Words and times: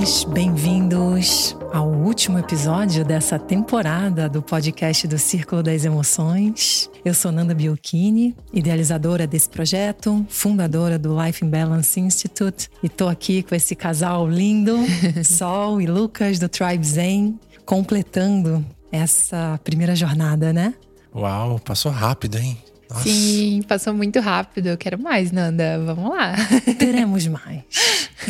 emoções, 0.00 0.24
bem-vindos 0.24 1.56
ao 1.72 1.86
último 1.86 2.38
episódio 2.38 3.04
dessa 3.04 3.38
temporada 3.38 4.28
do 4.28 4.40
podcast 4.40 5.06
do 5.06 5.18
Círculo 5.18 5.62
das 5.62 5.84
Emoções. 5.84 6.90
Eu 7.04 7.12
sou 7.12 7.30
Nanda 7.30 7.54
Biocchini, 7.54 8.34
idealizadora 8.52 9.26
desse 9.26 9.48
projeto, 9.48 10.24
fundadora 10.28 10.98
do 10.98 11.14
Life 11.20 11.44
in 11.44 11.50
Balance 11.50 12.00
Institute, 12.00 12.70
e 12.82 12.88
tô 12.88 13.08
aqui 13.08 13.42
com 13.42 13.54
esse 13.54 13.76
casal 13.76 14.26
lindo, 14.26 14.78
Sol 15.22 15.80
e 15.80 15.86
Lucas 15.86 16.38
do 16.38 16.48
Tribe 16.48 16.84
Zen, 16.84 17.38
completando 17.66 18.64
essa 18.90 19.60
primeira 19.62 19.94
jornada, 19.94 20.52
né? 20.52 20.74
Uau, 21.14 21.58
passou 21.58 21.92
rápido, 21.92 22.38
hein? 22.38 22.56
Nossa. 22.90 23.04
Sim, 23.04 23.62
passou 23.68 23.94
muito 23.94 24.18
rápido. 24.18 24.66
Eu 24.66 24.76
quero 24.76 25.00
mais, 25.00 25.30
Nanda. 25.30 25.78
Vamos 25.78 26.10
lá. 26.10 26.34
Teremos 26.78 27.24
mais. 27.28 27.62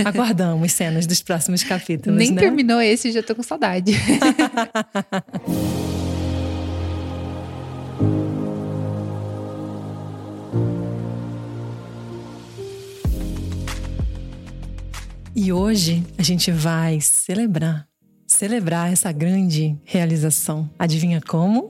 Aguardamos 0.04 0.72
cenas 0.72 1.06
dos 1.06 1.22
próximos 1.22 1.62
capítulos. 1.62 2.18
Nem 2.18 2.32
né? 2.32 2.40
terminou 2.40 2.80
esse 2.80 3.08
e 3.08 3.12
já 3.12 3.22
tô 3.22 3.34
com 3.34 3.42
saudade. 3.42 3.92
e 15.34 15.50
hoje 15.52 16.04
a 16.18 16.22
gente 16.22 16.50
vai 16.50 17.00
celebrar 17.00 17.88
celebrar 18.26 18.92
essa 18.92 19.10
grande 19.10 19.76
realização. 19.84 20.70
Adivinha 20.78 21.20
como? 21.20 21.68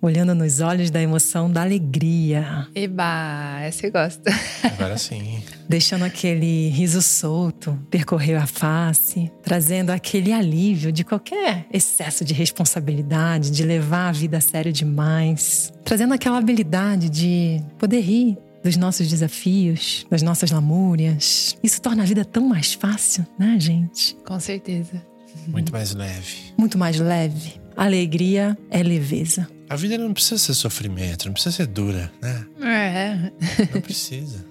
Olhando 0.00 0.34
nos 0.34 0.60
olhos 0.60 0.90
da 0.90 1.00
emoção 1.00 1.50
da 1.50 1.62
alegria. 1.62 2.66
Eba, 2.74 3.60
essa 3.62 3.86
eu 3.86 3.92
gosto. 3.92 4.22
Agora 4.62 4.96
sim. 4.98 5.42
Deixando 5.68 6.04
aquele 6.04 6.68
riso 6.68 7.02
solto 7.02 7.78
percorrer 7.90 8.36
a 8.36 8.46
face, 8.46 9.30
trazendo 9.42 9.90
aquele 9.90 10.32
alívio 10.32 10.92
de 10.92 11.04
qualquer 11.04 11.66
excesso 11.72 12.24
de 12.24 12.32
responsabilidade, 12.32 13.50
de 13.50 13.64
levar 13.64 14.08
a 14.08 14.12
vida 14.12 14.38
a 14.38 14.40
sério 14.40 14.72
demais, 14.72 15.72
trazendo 15.84 16.14
aquela 16.14 16.38
habilidade 16.38 17.08
de 17.08 17.60
poder 17.78 18.00
rir 18.00 18.38
dos 18.62 18.76
nossos 18.76 19.08
desafios, 19.08 20.06
das 20.10 20.22
nossas 20.22 20.50
lamúrias. 20.50 21.56
Isso 21.62 21.80
torna 21.80 22.02
a 22.02 22.06
vida 22.06 22.24
tão 22.24 22.48
mais 22.48 22.74
fácil, 22.74 23.24
né, 23.38 23.56
gente? 23.58 24.16
Com 24.24 24.38
certeza. 24.40 25.02
Muito 25.46 25.72
mais 25.72 25.94
leve. 25.94 26.36
Muito 26.56 26.78
mais 26.78 26.98
leve. 26.98 27.60
Alegria 27.76 28.56
é 28.70 28.82
leveza. 28.82 29.46
A 29.68 29.74
vida 29.76 29.98
não 29.98 30.12
precisa 30.12 30.38
ser 30.38 30.54
sofrimento, 30.54 31.26
não 31.26 31.32
precisa 31.32 31.56
ser 31.56 31.66
dura, 31.66 32.12
né? 32.22 32.46
É. 32.60 33.32
Não 33.74 33.80
precisa. 33.80 34.44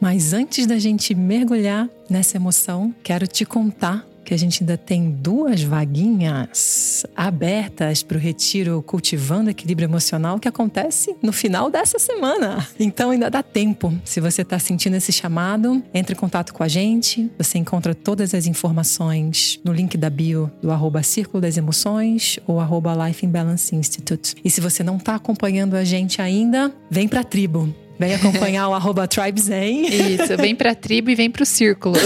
Mas 0.00 0.32
antes 0.32 0.66
da 0.66 0.78
gente 0.78 1.14
mergulhar 1.14 1.88
nessa 2.10 2.36
emoção, 2.36 2.94
quero 3.02 3.26
te 3.26 3.44
contar 3.44 4.04
que 4.24 4.34
a 4.34 4.36
gente 4.36 4.62
ainda 4.62 4.76
tem 4.76 5.10
duas 5.10 5.62
vaguinhas 5.62 7.04
abertas 7.14 8.02
para 8.02 8.16
o 8.16 8.20
retiro 8.20 8.82
Cultivando 8.82 9.50
Equilíbrio 9.50 9.86
Emocional 9.86 10.38
que 10.38 10.48
acontece 10.48 11.14
no 11.22 11.32
final 11.32 11.70
dessa 11.70 11.98
semana. 11.98 12.66
Então 12.80 13.10
ainda 13.10 13.30
dá 13.30 13.42
tempo. 13.42 13.92
Se 14.04 14.20
você 14.20 14.42
está 14.42 14.58
sentindo 14.58 14.96
esse 14.96 15.12
chamado, 15.12 15.82
entre 15.92 16.14
em 16.14 16.18
contato 16.18 16.54
com 16.54 16.62
a 16.62 16.68
gente. 16.68 17.30
Você 17.36 17.58
encontra 17.58 17.94
todas 17.94 18.34
as 18.34 18.46
informações 18.46 19.60
no 19.62 19.72
link 19.72 19.96
da 19.96 20.08
bio 20.08 20.50
do 20.62 20.70
arroba 20.70 21.02
Círculo 21.02 21.40
das 21.40 21.56
Emoções 21.56 22.38
ou 22.46 22.60
arroba 22.60 22.94
Life 23.06 23.24
in 23.26 23.30
Balance 23.30 23.74
Institute. 23.74 24.34
E 24.44 24.50
se 24.50 24.60
você 24.60 24.82
não 24.82 24.96
está 24.96 25.16
acompanhando 25.16 25.74
a 25.74 25.84
gente 25.84 26.22
ainda, 26.22 26.72
vem 26.90 27.06
para 27.06 27.20
a 27.20 27.24
tribo. 27.24 27.83
Vem 27.98 28.14
acompanhar 28.14 28.68
o 28.68 28.74
arroba 28.74 29.06
TribeZen. 29.06 29.86
Isso, 29.86 30.36
vem 30.36 30.54
pra 30.54 30.74
tribo 30.74 31.10
e 31.10 31.14
vem 31.14 31.30
pro 31.30 31.46
círculo. 31.46 31.96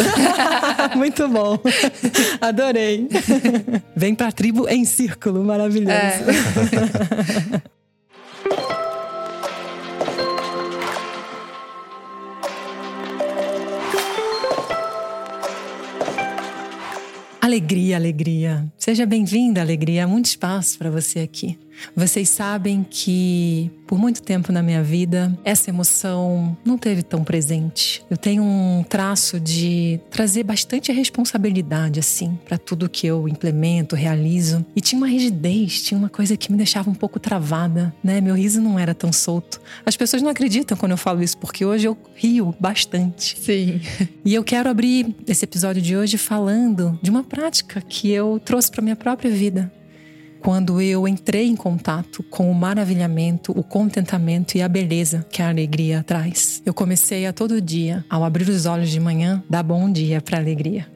Muito 0.94 1.28
bom. 1.28 1.58
Adorei. 2.40 3.08
Vem 3.96 4.14
pra 4.14 4.30
tribo 4.30 4.68
em 4.68 4.84
círculo, 4.84 5.42
maravilhoso. 5.44 5.92
É. 5.94 7.78
Alegria, 17.40 17.96
alegria. 17.96 18.66
Seja 18.76 19.06
bem-vinda, 19.06 19.62
alegria. 19.62 20.04
Há 20.04 20.06
muito 20.06 20.26
espaço 20.26 20.76
para 20.76 20.90
você 20.90 21.20
aqui. 21.20 21.58
Vocês 21.94 22.28
sabem 22.28 22.86
que 22.88 23.70
por 23.86 23.98
muito 23.98 24.22
tempo 24.22 24.52
na 24.52 24.62
minha 24.62 24.82
vida 24.82 25.36
essa 25.42 25.70
emoção 25.70 26.56
não 26.64 26.76
teve 26.76 27.02
tão 27.02 27.24
presente. 27.24 28.04
Eu 28.10 28.16
tenho 28.16 28.42
um 28.42 28.84
traço 28.86 29.40
de 29.40 29.98
trazer 30.10 30.42
bastante 30.42 30.92
responsabilidade 30.92 31.98
assim 31.98 32.38
para 32.44 32.58
tudo 32.58 32.88
que 32.88 33.06
eu 33.06 33.26
implemento, 33.26 33.96
realizo. 33.96 34.64
E 34.76 34.80
tinha 34.80 34.98
uma 34.98 35.08
rigidez, 35.08 35.82
tinha 35.82 35.98
uma 35.98 36.10
coisa 36.10 36.36
que 36.36 36.52
me 36.52 36.58
deixava 36.58 36.90
um 36.90 36.94
pouco 36.94 37.18
travada, 37.18 37.94
né? 38.04 38.20
Meu 38.20 38.34
riso 38.34 38.60
não 38.60 38.78
era 38.78 38.94
tão 38.94 39.12
solto. 39.12 39.60
As 39.86 39.96
pessoas 39.96 40.20
não 40.20 40.30
acreditam 40.30 40.76
quando 40.76 40.92
eu 40.92 40.98
falo 40.98 41.22
isso 41.22 41.38
porque 41.38 41.64
hoje 41.64 41.88
eu 41.88 41.96
rio 42.14 42.54
bastante. 42.60 43.38
Sim. 43.40 43.80
E 44.24 44.34
eu 44.34 44.44
quero 44.44 44.68
abrir 44.68 45.16
esse 45.26 45.44
episódio 45.44 45.80
de 45.80 45.96
hoje 45.96 46.18
falando 46.18 46.98
de 47.00 47.08
uma 47.08 47.24
prática 47.24 47.80
que 47.80 48.10
eu 48.10 48.38
trouxe 48.44 48.70
para 48.70 48.82
minha 48.82 48.96
própria 48.96 49.30
vida 49.30 49.72
quando 50.41 50.81
eu 50.81 51.06
entrei 51.06 51.47
em 51.47 51.56
contato 51.56 52.22
com 52.25 52.50
o 52.50 52.54
maravilhamento, 52.54 53.53
o 53.53 53.62
contentamento 53.62 54.56
e 54.56 54.62
a 54.62 54.69
beleza 54.69 55.26
que 55.31 55.43
a 55.43 55.49
alegria 55.49 56.04
traz. 56.06 56.62
Eu 56.65 56.72
comecei 56.72 57.26
a 57.26 57.32
todo 57.32 57.60
dia, 57.60 58.04
ao 58.09 58.25
abrir 58.25 58.49
os 58.49 58.66
olhos 58.66 58.91
de 58.91 59.00
manhã, 59.00 59.43
dar 59.49 59.62
bom 59.62 59.91
dia 59.91 60.21
para 60.21 60.38
a 60.38 60.41
alegria. 60.41 60.87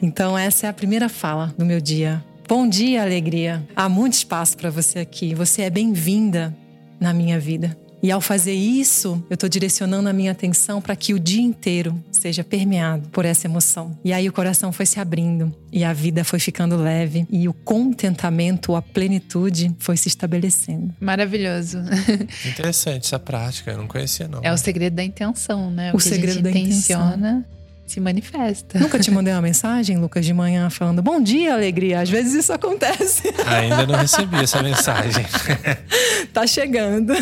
Então, 0.00 0.36
essa 0.36 0.66
é 0.66 0.70
a 0.70 0.72
primeira 0.72 1.08
fala 1.08 1.52
do 1.56 1.64
meu 1.64 1.80
dia. 1.80 2.24
Bom 2.48 2.68
dia, 2.68 3.02
alegria. 3.02 3.66
Há 3.74 3.88
muito 3.88 4.14
espaço 4.14 4.56
para 4.56 4.70
você 4.70 5.00
aqui. 5.00 5.34
Você 5.34 5.62
é 5.62 5.70
bem-vinda 5.70 6.56
na 7.00 7.12
minha 7.12 7.38
vida. 7.38 7.76
E 8.02 8.10
ao 8.10 8.20
fazer 8.20 8.54
isso, 8.54 9.22
eu 9.28 9.34
estou 9.34 9.48
direcionando 9.48 10.08
a 10.08 10.12
minha 10.12 10.32
atenção 10.32 10.80
para 10.80 10.94
que 10.94 11.12
o 11.12 11.18
dia 11.18 11.42
inteiro 11.42 11.98
seja 12.12 12.44
permeado 12.44 13.08
por 13.08 13.24
essa 13.24 13.46
emoção. 13.46 13.98
E 14.04 14.12
aí 14.12 14.28
o 14.28 14.32
coração 14.32 14.72
foi 14.72 14.86
se 14.86 15.00
abrindo 15.00 15.54
e 15.72 15.84
a 15.84 15.92
vida 15.92 16.24
foi 16.24 16.38
ficando 16.38 16.76
leve 16.76 17.26
e 17.30 17.48
o 17.48 17.52
contentamento, 17.52 18.76
a 18.76 18.82
plenitude 18.82 19.74
foi 19.78 19.96
se 19.96 20.08
estabelecendo. 20.08 20.94
Maravilhoso. 21.00 21.78
Interessante 22.46 23.06
essa 23.06 23.18
prática, 23.18 23.72
eu 23.72 23.78
não 23.78 23.88
conhecia 23.88 24.28
não. 24.28 24.40
É 24.42 24.52
o 24.52 24.56
segredo 24.56 24.94
da 24.94 25.04
intenção, 25.04 25.70
né? 25.70 25.92
O, 25.92 25.96
o 25.96 26.00
segredo 26.00 26.42
da 26.42 26.50
intenciona. 26.50 27.44
Se 27.88 28.00
manifesta. 28.00 28.78
Nunca 28.78 28.98
te 28.98 29.10
mandei 29.10 29.32
uma 29.32 29.40
mensagem, 29.40 29.96
Lucas, 29.96 30.26
de 30.26 30.34
manhã 30.34 30.68
falando 30.68 31.02
bom 31.02 31.18
dia, 31.18 31.54
alegria. 31.54 32.00
Às 32.02 32.10
vezes 32.10 32.34
isso 32.34 32.52
acontece. 32.52 33.32
Ainda 33.46 33.86
não 33.86 33.94
recebi 33.94 34.36
essa 34.36 34.62
mensagem. 34.62 35.24
tá 36.30 36.46
chegando. 36.46 37.14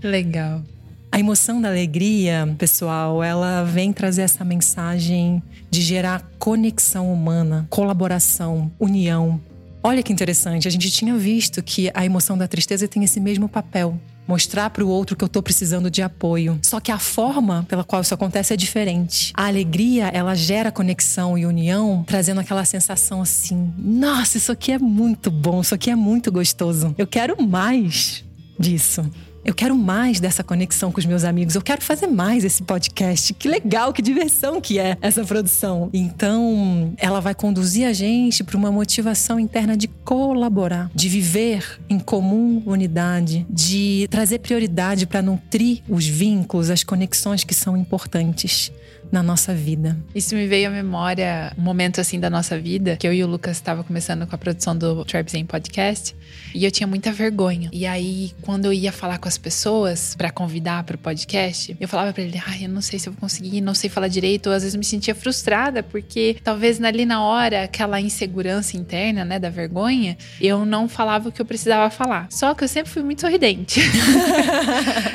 Legal. 0.00 0.62
A 1.10 1.18
emoção 1.18 1.60
da 1.60 1.70
alegria, 1.70 2.54
pessoal, 2.56 3.20
ela 3.20 3.64
vem 3.64 3.92
trazer 3.92 4.22
essa 4.22 4.44
mensagem 4.44 5.42
de 5.68 5.82
gerar 5.82 6.22
conexão 6.38 7.12
humana, 7.12 7.66
colaboração, 7.68 8.70
união. 8.78 9.40
Olha 9.82 10.04
que 10.04 10.12
interessante, 10.12 10.68
a 10.68 10.70
gente 10.70 10.88
tinha 10.88 11.16
visto 11.16 11.60
que 11.64 11.90
a 11.94 12.04
emoção 12.04 12.38
da 12.38 12.46
tristeza 12.46 12.86
tem 12.86 13.02
esse 13.02 13.18
mesmo 13.18 13.48
papel 13.48 13.98
mostrar 14.28 14.68
para 14.68 14.84
o 14.84 14.88
outro 14.88 15.16
que 15.16 15.24
eu 15.24 15.26
estou 15.26 15.42
precisando 15.42 15.90
de 15.90 16.02
apoio. 16.02 16.60
Só 16.62 16.78
que 16.78 16.92
a 16.92 16.98
forma 16.98 17.64
pela 17.66 17.82
qual 17.82 18.02
isso 18.02 18.12
acontece 18.12 18.52
é 18.52 18.56
diferente. 18.56 19.32
A 19.34 19.46
alegria, 19.46 20.08
ela 20.08 20.34
gera 20.34 20.70
conexão 20.70 21.38
e 21.38 21.46
união, 21.46 22.04
trazendo 22.06 22.40
aquela 22.40 22.64
sensação 22.66 23.22
assim: 23.22 23.72
nossa, 23.78 24.36
isso 24.36 24.52
aqui 24.52 24.72
é 24.72 24.78
muito 24.78 25.30
bom, 25.30 25.62
isso 25.62 25.74
aqui 25.74 25.90
é 25.90 25.96
muito 25.96 26.30
gostoso. 26.30 26.94
Eu 26.98 27.06
quero 27.06 27.42
mais 27.42 28.22
disso. 28.58 29.10
Eu 29.48 29.54
quero 29.54 29.74
mais 29.74 30.20
dessa 30.20 30.44
conexão 30.44 30.92
com 30.92 31.00
os 31.00 31.06
meus 31.06 31.24
amigos. 31.24 31.54
Eu 31.54 31.62
quero 31.62 31.80
fazer 31.80 32.06
mais 32.06 32.44
esse 32.44 32.62
podcast. 32.62 33.32
Que 33.32 33.48
legal, 33.48 33.94
que 33.94 34.02
diversão 34.02 34.60
que 34.60 34.78
é 34.78 34.98
essa 35.00 35.24
produção. 35.24 35.88
Então, 35.90 36.92
ela 36.98 37.18
vai 37.18 37.34
conduzir 37.34 37.88
a 37.88 37.94
gente 37.94 38.44
para 38.44 38.58
uma 38.58 38.70
motivação 38.70 39.40
interna 39.40 39.74
de 39.74 39.88
colaborar, 39.88 40.90
de 40.94 41.08
viver 41.08 41.80
em 41.88 41.98
comum 41.98 42.62
unidade, 42.66 43.46
de 43.48 44.06
trazer 44.10 44.40
prioridade 44.40 45.06
para 45.06 45.22
nutrir 45.22 45.80
os 45.88 46.06
vínculos, 46.06 46.68
as 46.68 46.84
conexões 46.84 47.42
que 47.42 47.54
são 47.54 47.74
importantes 47.74 48.70
na 49.10 49.22
nossa 49.22 49.54
vida. 49.54 49.96
Isso 50.14 50.34
me 50.34 50.46
veio 50.46 50.68
à 50.68 50.70
memória 50.70 51.52
um 51.56 51.62
momento 51.62 52.00
assim 52.00 52.20
da 52.20 52.28
nossa 52.28 52.58
vida, 52.58 52.96
que 52.96 53.06
eu 53.06 53.12
e 53.12 53.22
o 53.22 53.26
Lucas 53.26 53.56
estava 53.56 53.82
começando 53.82 54.26
com 54.26 54.34
a 54.34 54.38
produção 54.38 54.76
do 54.76 55.04
Tribe 55.04 55.30
Zen 55.30 55.46
Podcast, 55.46 56.14
e 56.54 56.64
eu 56.64 56.70
tinha 56.70 56.86
muita 56.86 57.12
vergonha. 57.12 57.70
E 57.72 57.86
aí, 57.86 58.32
quando 58.42 58.66
eu 58.66 58.72
ia 58.72 58.92
falar 58.92 59.18
com 59.18 59.28
as 59.28 59.38
pessoas 59.38 60.14
para 60.14 60.30
convidar 60.30 60.84
para 60.84 60.96
o 60.96 60.98
podcast, 60.98 61.76
eu 61.78 61.88
falava 61.88 62.12
para 62.12 62.22
ele: 62.22 62.40
"Ai, 62.46 62.64
eu 62.64 62.68
não 62.68 62.80
sei 62.80 62.98
se 62.98 63.08
eu 63.08 63.12
vou 63.12 63.20
conseguir, 63.20 63.60
não 63.60 63.74
sei 63.74 63.90
falar 63.90 64.08
direito". 64.08 64.48
Ou 64.48 64.56
às 64.56 64.62
vezes 64.62 64.76
me 64.76 64.84
sentia 64.84 65.14
frustrada 65.14 65.82
porque 65.82 66.36
talvez 66.42 66.82
ali 66.82 67.04
na 67.04 67.22
hora 67.22 67.64
aquela 67.64 68.00
insegurança 68.00 68.76
interna, 68.76 69.24
né, 69.24 69.38
da 69.38 69.50
vergonha, 69.50 70.16
eu 70.40 70.64
não 70.64 70.88
falava 70.88 71.28
o 71.28 71.32
que 71.32 71.40
eu 71.40 71.46
precisava 71.46 71.90
falar. 71.90 72.28
Só 72.30 72.54
que 72.54 72.64
eu 72.64 72.68
sempre 72.68 72.90
fui 72.90 73.02
muito 73.02 73.20
sorridente. 73.20 73.80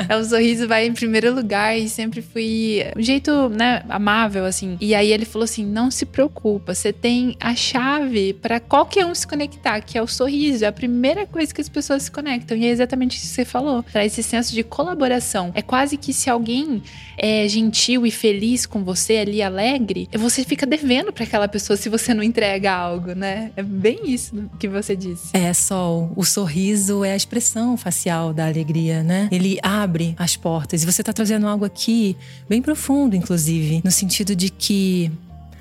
o 0.19 0.23
sorriso 0.23 0.67
vai 0.67 0.85
em 0.85 0.93
primeiro 0.93 1.33
lugar 1.33 1.77
e 1.77 1.87
sempre 1.89 2.21
fui 2.21 2.83
um 2.97 3.01
jeito, 3.01 3.49
né, 3.49 3.82
amável, 3.89 4.45
assim. 4.45 4.77
E 4.79 4.93
aí 4.95 5.11
ele 5.11 5.25
falou 5.25 5.43
assim: 5.43 5.65
não 5.65 5.91
se 5.91 6.05
preocupa, 6.05 6.73
você 6.73 6.93
tem 6.93 7.35
a 7.39 7.55
chave 7.55 8.33
para 8.33 8.59
qualquer 8.59 9.05
um 9.05 9.15
se 9.15 9.27
conectar, 9.27 9.81
que 9.81 9.97
é 9.97 10.01
o 10.01 10.07
sorriso. 10.07 10.65
É 10.65 10.67
a 10.67 10.71
primeira 10.71 11.25
coisa 11.25 11.53
que 11.53 11.61
as 11.61 11.69
pessoas 11.69 12.03
se 12.03 12.11
conectam. 12.11 12.57
E 12.57 12.65
é 12.65 12.69
exatamente 12.69 13.17
isso 13.17 13.27
que 13.27 13.35
você 13.35 13.45
falou. 13.45 13.83
Traz 13.83 14.11
esse 14.13 14.23
senso 14.23 14.53
de 14.53 14.63
colaboração. 14.63 15.51
É 15.53 15.61
quase 15.61 15.97
que 15.97 16.13
se 16.13 16.29
alguém 16.29 16.81
é 17.17 17.47
gentil 17.47 18.05
e 18.05 18.11
feliz 18.11 18.65
com 18.65 18.83
você 18.83 19.17
ali, 19.17 19.41
alegre, 19.41 20.09
você 20.13 20.43
fica 20.43 20.65
devendo 20.65 21.11
para 21.11 21.23
aquela 21.23 21.47
pessoa 21.47 21.77
se 21.77 21.89
você 21.89 22.13
não 22.13 22.23
entrega 22.23 22.73
algo, 22.73 23.13
né? 23.13 23.51
É 23.55 23.63
bem 23.63 23.99
isso 24.05 24.49
que 24.59 24.67
você 24.67 24.95
disse. 24.95 25.29
É, 25.33 25.53
Sol. 25.53 26.11
O 26.15 26.25
sorriso 26.25 27.03
é 27.03 27.13
a 27.13 27.15
expressão 27.15 27.77
facial 27.77 28.33
da 28.33 28.47
alegria, 28.47 29.03
né? 29.03 29.29
Ele 29.31 29.57
abre 29.61 30.15
as 30.17 30.35
portas. 30.35 30.83
E 30.83 30.85
você 30.85 31.03
tá 31.03 31.13
trazendo 31.13 31.47
algo 31.47 31.65
aqui 31.65 32.17
bem 32.49 32.61
profundo, 32.61 33.15
inclusive, 33.15 33.72
no 33.83 33.91
sentido 33.91 34.35
de 34.35 34.49
que 34.49 35.11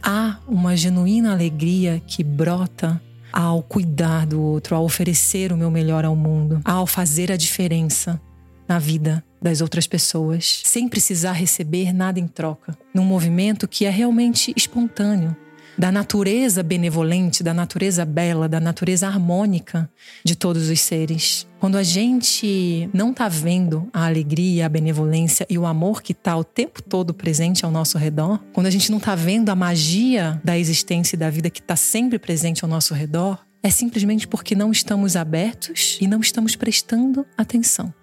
há 0.02 0.38
uma 0.48 0.76
genuína 0.76 1.32
alegria 1.32 2.02
que 2.06 2.24
brota 2.24 3.00
ao 3.32 3.62
cuidar 3.62 4.26
do 4.26 4.40
outro, 4.40 4.74
ao 4.76 4.84
oferecer 4.84 5.52
o 5.52 5.56
meu 5.56 5.70
melhor 5.70 6.04
ao 6.04 6.14
mundo, 6.14 6.60
ao 6.64 6.86
fazer 6.86 7.32
a 7.32 7.36
diferença 7.36 8.20
na 8.68 8.78
vida 8.78 9.24
das 9.40 9.60
outras 9.60 9.86
pessoas, 9.86 10.62
sem 10.64 10.88
precisar 10.88 11.32
receber 11.32 11.92
nada 11.92 12.20
em 12.20 12.26
troca, 12.26 12.76
num 12.94 13.04
movimento 13.04 13.66
que 13.66 13.84
é 13.84 13.90
realmente 13.90 14.52
espontâneo, 14.56 15.36
da 15.76 15.90
natureza 15.90 16.62
benevolente, 16.62 17.42
da 17.42 17.54
natureza 17.54 18.04
bela, 18.04 18.48
da 18.48 18.60
natureza 18.60 19.06
harmônica 19.06 19.90
de 20.24 20.36
todos 20.36 20.68
os 20.68 20.80
seres. 20.80 21.46
Quando 21.58 21.76
a 21.76 21.82
gente 21.82 22.88
não 22.92 23.10
está 23.10 23.28
vendo 23.28 23.88
a 23.92 24.06
alegria, 24.06 24.66
a 24.66 24.68
benevolência 24.68 25.46
e 25.48 25.56
o 25.56 25.66
amor 25.66 26.02
que 26.02 26.12
está 26.12 26.36
o 26.36 26.44
tempo 26.44 26.82
todo 26.82 27.14
presente 27.14 27.64
ao 27.64 27.70
nosso 27.70 27.96
redor, 27.98 28.40
quando 28.52 28.66
a 28.66 28.70
gente 28.70 28.90
não 28.90 28.98
está 28.98 29.14
vendo 29.14 29.48
a 29.48 29.54
magia 29.54 30.40
da 30.44 30.58
existência 30.58 31.16
e 31.16 31.18
da 31.18 31.30
vida 31.30 31.50
que 31.50 31.60
está 31.60 31.76
sempre 31.76 32.18
presente 32.18 32.64
ao 32.64 32.70
nosso 32.70 32.94
redor, 32.94 33.38
é 33.62 33.70
simplesmente 33.70 34.26
porque 34.26 34.56
não 34.56 34.72
estamos 34.72 35.14
abertos 35.14 35.98
e 36.00 36.08
não 36.08 36.20
estamos 36.20 36.56
prestando 36.56 37.24
atenção. 37.36 37.94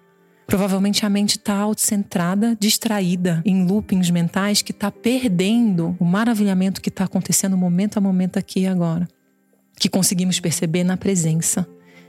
Provavelmente 0.50 1.06
a 1.06 1.08
mente 1.08 1.38
está 1.38 1.54
autocentrada, 1.54 2.56
distraída, 2.58 3.40
em 3.44 3.64
loopings 3.64 4.10
mentais 4.10 4.62
que 4.62 4.72
está 4.72 4.90
perdendo 4.90 5.96
o 6.00 6.04
maravilhamento 6.04 6.80
que 6.80 6.88
está 6.88 7.04
acontecendo 7.04 7.56
momento 7.56 7.98
a 7.98 8.00
momento 8.00 8.36
aqui 8.36 8.62
e 8.62 8.66
agora. 8.66 9.08
Que 9.78 9.88
conseguimos 9.88 10.40
perceber 10.40 10.82
na 10.82 10.96
presença. 10.96 11.64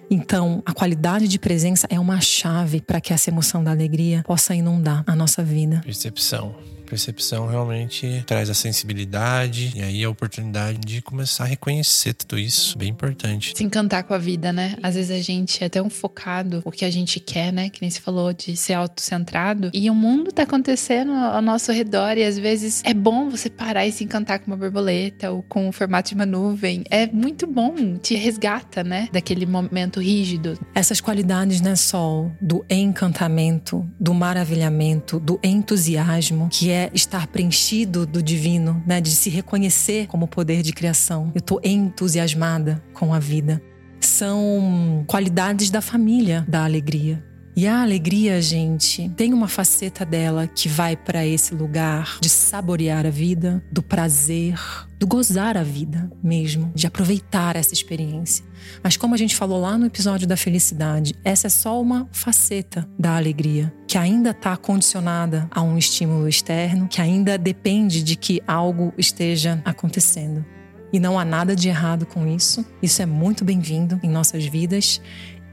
Então, 0.09 0.63
a 0.65 0.73
qualidade 0.73 1.27
de 1.27 1.38
presença 1.38 1.85
é 1.88 1.99
uma 1.99 2.19
chave 2.19 2.81
para 2.81 2.99
que 2.99 3.13
essa 3.13 3.29
emoção 3.29 3.63
da 3.63 3.69
alegria 3.69 4.23
possa 4.25 4.55
inundar 4.55 5.03
a 5.05 5.15
nossa 5.15 5.43
vida. 5.43 5.79
Percepção 5.85 6.55
percepção 6.91 7.47
realmente 7.47 8.21
traz 8.27 8.49
a 8.49 8.53
sensibilidade 8.53 9.71
e 9.77 9.81
aí 9.81 10.03
a 10.03 10.09
oportunidade 10.09 10.77
de 10.79 11.01
começar 11.01 11.45
a 11.45 11.47
reconhecer 11.47 12.13
tudo 12.13 12.38
isso, 12.38 12.77
bem 12.77 12.89
importante. 12.89 13.53
Se 13.55 13.63
encantar 13.63 14.03
com 14.03 14.13
a 14.13 14.17
vida, 14.17 14.51
né? 14.51 14.75
Às 14.83 14.95
vezes 14.95 15.11
a 15.11 15.21
gente 15.21 15.63
é 15.63 15.69
tão 15.69 15.89
focado 15.89 16.61
o 16.65 16.71
que 16.71 16.83
a 16.83 16.91
gente 16.91 17.17
quer, 17.21 17.53
né? 17.53 17.69
Que 17.69 17.81
nem 17.81 17.89
se 17.89 18.01
falou 18.01 18.33
de 18.33 18.57
ser 18.57 18.73
autocentrado 18.73 19.71
e 19.73 19.89
o 19.89 19.95
mundo 19.95 20.33
tá 20.33 20.43
acontecendo 20.43 21.13
ao 21.13 21.41
nosso 21.41 21.71
redor 21.71 22.17
e 22.17 22.25
às 22.25 22.38
vezes 22.38 22.81
é 22.83 22.93
bom 22.93 23.29
você 23.29 23.49
parar 23.49 23.88
e 23.88 23.91
se 23.93 24.03
encantar 24.03 24.39
com 24.39 24.47
uma 24.47 24.57
borboleta 24.57 25.31
ou 25.31 25.41
com 25.43 25.69
o 25.69 25.71
formato 25.71 26.09
de 26.09 26.15
uma 26.15 26.25
nuvem. 26.25 26.83
É 26.89 27.07
muito 27.07 27.47
bom, 27.47 27.95
te 27.95 28.15
resgata, 28.15 28.83
né? 28.83 29.07
Daquele 29.13 29.45
momento 29.45 30.01
rígido. 30.01 30.59
Essas 30.75 30.99
qualidades, 30.99 31.61
né, 31.61 31.73
Sol, 31.77 32.33
do 32.41 32.65
encantamento, 32.69 33.89
do 33.97 34.13
maravilhamento, 34.13 35.21
do 35.21 35.39
entusiasmo, 35.41 36.49
que 36.51 36.69
é 36.69 36.81
estar 36.94 37.28
preenchido 37.28 38.06
do 38.06 38.24
divino, 38.24 38.81
né? 38.88 39.01
De 39.01 39.12
se 39.12 39.30
reconhecer 39.30 40.07
como 40.07 40.28
poder 40.28 40.62
de 40.62 40.74
criação. 40.74 41.31
Eu 41.36 41.39
estou 41.39 41.60
entusiasmada 41.63 42.81
com 42.94 43.13
a 43.13 43.19
vida. 43.19 43.62
São 44.00 45.04
qualidades 45.06 45.69
da 45.69 45.81
família 45.81 46.45
da 46.48 46.63
alegria. 46.63 47.24
E 47.56 47.68
a 47.68 47.81
alegria, 47.81 48.42
gente, 48.42 49.09
tem 49.09 49.33
uma 49.33 49.48
faceta 49.48 50.06
dela 50.06 50.48
que 50.48 50.69
vai 50.69 50.95
para 50.95 51.25
esse 51.25 51.53
lugar 51.53 52.18
de 52.21 52.30
saborear 52.30 53.06
a 53.06 53.09
vida, 53.09 53.62
do 53.69 53.83
prazer, 53.83 54.57
do 54.98 55.06
gozar 55.06 55.57
a 55.57 55.63
vida 55.63 56.09
mesmo, 56.24 56.71
de 56.74 56.88
aproveitar 56.88 57.57
essa 57.57 57.74
experiência. 57.74 58.45
Mas 58.81 58.95
como 58.95 59.13
a 59.13 59.18
gente 59.18 59.36
falou 59.36 59.59
lá 59.59 59.77
no 59.77 59.86
episódio 59.86 60.25
da 60.25 60.38
felicidade, 60.38 61.13
essa 61.25 61.48
é 61.48 61.50
só 61.50 61.81
uma 61.81 62.07
faceta 62.13 62.88
da 62.98 63.18
alegria, 63.18 63.74
que 63.86 63.98
ainda 63.98 64.30
está 64.30 64.56
condicionada 64.56 65.50
a 65.51 65.62
um 65.62 65.77
estímulo 65.77 66.30
externo, 66.30 66.88
que 66.88 67.01
ainda 67.01 67.38
depende 67.38 68.01
de 68.01 68.15
que 68.15 68.42
algo 68.48 68.94
esteja 68.98 69.62
acontecendo. 69.65 70.45
E 70.94 71.00
não 71.00 71.19
há 71.19 71.25
nada 71.25 71.56
de 71.56 71.68
errado 71.68 72.06
com 72.06 72.27
isso. 72.27 72.65
Isso 72.81 73.01
é 73.01 73.06
muito 73.06 73.44
bem-vindo 73.44 74.00
em 74.03 74.09
nossas 74.09 74.45
vidas 74.45 75.01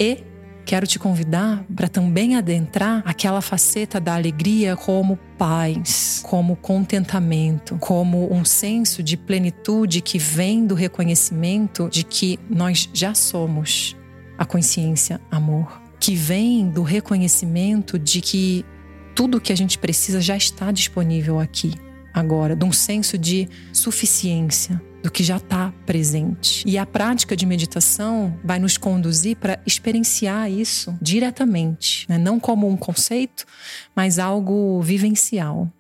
e 0.00 0.25
quero 0.69 0.87
te 0.87 0.99
convidar 0.99 1.65
para 1.75 1.88
também 1.88 2.37
adentrar 2.37 3.03
aquela 3.06 3.41
faceta 3.41 3.99
da 3.99 4.15
alegria 4.15 4.76
como 4.76 5.19
paz, 5.38 6.20
como 6.23 6.56
contentamento, 6.56 7.79
como 7.79 8.31
um 8.31 8.44
senso 8.44 9.03
de 9.03 9.17
plenitude 9.17 10.03
que 10.03 10.19
vem 10.19 10.67
do 10.67 10.75
reconhecimento 10.75 11.88
de 11.91 12.05
que 12.05 12.38
nós 12.50 12.87
já 12.93 13.15
somos 13.15 13.97
a 14.37 14.44
consciência 14.44 15.19
amor, 15.31 15.81
que 15.99 16.15
vem 16.15 16.69
do 16.69 16.82
reconhecimento 16.82 17.99
de 17.99 18.21
que 18.21 18.62
tudo 19.14 19.41
que 19.41 19.55
a 19.55 19.56
gente 19.56 19.79
precisa 19.79 20.21
já 20.21 20.37
está 20.37 20.71
disponível 20.71 21.41
aqui 21.41 21.73
agora, 22.13 22.57
de 22.57 22.65
um 22.65 22.73
senso 22.73 23.17
de 23.17 23.49
suficiência, 23.73 24.81
do 25.03 25.11
que 25.11 25.23
já 25.23 25.37
está 25.37 25.73
presente. 25.87 26.63
E 26.67 26.77
a 26.77 26.85
prática 26.85 27.37
de 27.37 27.47
meditação 27.47 28.39
vai 28.43 28.59
nos 28.59 28.77
conduzir 28.77 29.37
para 29.37 29.61
experienciar 29.67 30.51
isso 30.51 30.97
diretamente, 31.01 32.05
né? 32.09 32.19
não 32.19 32.41
como 32.41 32.69
um 32.69 32.77
conceito, 32.77 33.47
mas 33.95 34.19
algo 34.19 34.81
vivencial. 34.83 35.71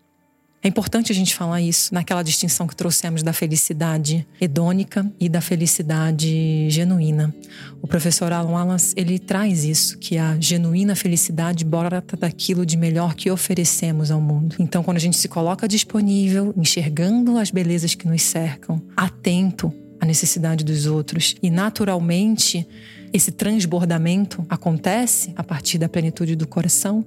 É 0.60 0.66
importante 0.66 1.12
a 1.12 1.14
gente 1.14 1.36
falar 1.36 1.60
isso 1.60 1.94
naquela 1.94 2.22
distinção 2.22 2.66
que 2.66 2.74
trouxemos 2.74 3.22
da 3.22 3.32
felicidade 3.32 4.26
hedônica 4.40 5.10
e 5.18 5.28
da 5.28 5.40
felicidade 5.40 6.68
genuína. 6.68 7.32
O 7.80 7.86
professor 7.86 8.32
Alan 8.32 8.50
Wallace, 8.50 8.92
ele 8.96 9.20
traz 9.20 9.64
isso, 9.64 9.96
que 9.98 10.18
a 10.18 10.36
genuína 10.40 10.96
felicidade 10.96 11.64
brota 11.64 12.16
daquilo 12.16 12.66
de 12.66 12.76
melhor 12.76 13.14
que 13.14 13.30
oferecemos 13.30 14.10
ao 14.10 14.20
mundo. 14.20 14.56
Então, 14.58 14.82
quando 14.82 14.96
a 14.96 15.00
gente 15.00 15.16
se 15.16 15.28
coloca 15.28 15.68
disponível, 15.68 16.52
enxergando 16.56 17.38
as 17.38 17.52
belezas 17.52 17.94
que 17.94 18.08
nos 18.08 18.22
cercam, 18.22 18.82
atento 18.96 19.72
à 20.00 20.06
necessidade 20.06 20.64
dos 20.64 20.86
outros 20.86 21.36
e 21.40 21.50
naturalmente 21.50 22.66
esse 23.12 23.30
transbordamento 23.30 24.44
acontece 24.48 25.32
a 25.36 25.42
partir 25.42 25.78
da 25.78 25.88
plenitude 25.88 26.36
do 26.36 26.46
coração, 26.46 27.04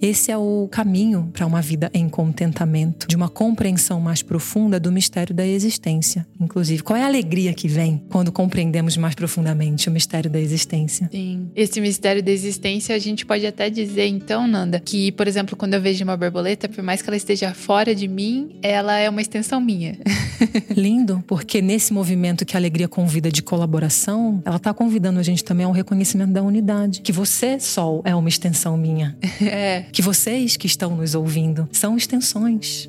esse 0.00 0.30
é 0.30 0.36
o 0.36 0.68
caminho 0.70 1.30
para 1.32 1.46
uma 1.46 1.60
vida 1.60 1.90
em 1.92 2.08
contentamento, 2.08 3.08
de 3.08 3.16
uma 3.16 3.28
compreensão 3.28 4.00
mais 4.00 4.22
profunda 4.22 4.78
do 4.78 4.92
mistério 4.92 5.34
da 5.34 5.46
existência. 5.46 6.26
Inclusive, 6.40 6.82
qual 6.82 6.96
é 6.96 7.02
a 7.02 7.06
alegria 7.06 7.52
que 7.52 7.68
vem 7.68 8.02
quando 8.08 8.30
compreendemos 8.30 8.96
mais 8.96 9.14
profundamente 9.14 9.88
o 9.88 9.92
mistério 9.92 10.30
da 10.30 10.38
existência? 10.38 11.08
Sim. 11.10 11.48
Esse 11.54 11.80
mistério 11.80 12.22
da 12.22 12.30
existência, 12.30 12.94
a 12.94 12.98
gente 12.98 13.26
pode 13.26 13.46
até 13.46 13.70
dizer, 13.70 14.06
então, 14.06 14.46
Nanda, 14.46 14.80
que, 14.80 15.12
por 15.12 15.26
exemplo, 15.26 15.56
quando 15.56 15.74
eu 15.74 15.80
vejo 15.80 16.04
uma 16.04 16.16
borboleta, 16.16 16.68
por 16.68 16.82
mais 16.82 17.02
que 17.02 17.08
ela 17.08 17.16
esteja 17.16 17.52
fora 17.54 17.94
de 17.94 18.06
mim, 18.06 18.56
ela 18.62 18.98
é 18.98 19.08
uma 19.08 19.20
extensão 19.20 19.60
minha. 19.60 19.98
Lindo, 20.76 21.22
porque 21.26 21.60
nesse 21.60 21.92
movimento 21.92 22.44
que 22.44 22.56
a 22.56 22.60
alegria 22.60 22.88
convida 22.88 23.30
de 23.30 23.42
colaboração, 23.42 24.42
ela 24.44 24.56
está 24.56 24.72
convidando 24.72 25.18
a 25.18 25.22
gente 25.22 25.37
também 25.42 25.66
a 25.66 25.68
um 25.68 25.72
reconhecimento 25.72 26.32
da 26.32 26.42
unidade. 26.42 27.00
Que 27.00 27.12
você, 27.12 27.58
Sol, 27.60 28.02
é 28.04 28.14
uma 28.14 28.28
extensão 28.28 28.76
minha. 28.76 29.16
É. 29.40 29.86
Que 29.92 30.02
vocês 30.02 30.56
que 30.56 30.66
estão 30.66 30.96
nos 30.96 31.14
ouvindo 31.14 31.68
são 31.72 31.96
extensões. 31.96 32.88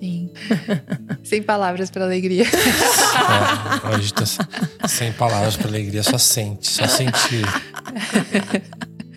Sim. 0.00 0.30
sem 1.24 1.42
palavras 1.42 1.90
para 1.90 2.04
alegria. 2.04 2.44
É, 2.44 3.96
hoje 3.96 4.12
tá 4.14 4.24
sem 4.88 5.12
palavras 5.12 5.56
para 5.56 5.68
alegria, 5.68 6.02
só 6.02 6.18
sente, 6.18 6.68
só 6.68 6.86
sentir. 6.86 7.44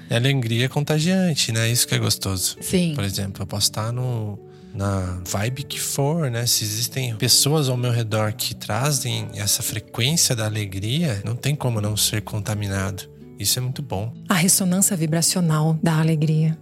A 0.10 0.16
alegria 0.16 0.66
é 0.66 0.68
contagiante, 0.68 1.52
né? 1.52 1.70
Isso 1.70 1.88
que 1.88 1.96
é 1.96 2.00
gostoso. 2.00 2.58
Sim. 2.62 2.94
Por 2.96 3.04
exemplo, 3.04 3.44
eu 3.44 3.48
posso 3.48 3.68
estar 3.68 3.92
no, 3.92 4.40
na 4.74 5.20
vibe 5.28 5.64
que 5.64 5.80
for, 5.80 6.30
né? 6.30 6.46
Se 6.46 6.64
existem 6.64 7.16
pessoas 7.16 7.70
ao 7.70 7.78
meu 7.78 7.92
redor 7.92 8.34
que 8.34 8.54
trazem 8.54 9.28
essa 9.36 9.64
frequência 9.64 10.36
da 10.36 10.46
alegria, 10.46 11.22
não 11.26 11.36
tem 11.36 11.56
como 11.56 11.82
não 11.82 11.98
ser 11.98 12.22
contaminado. 12.22 13.10
Isso 13.38 13.58
é 13.58 13.62
muito 13.62 13.82
bom. 13.82 14.14
A 14.28 14.34
ressonância 14.34 14.96
vibracional 14.98 15.78
da 15.82 15.98
alegria. 16.00 16.58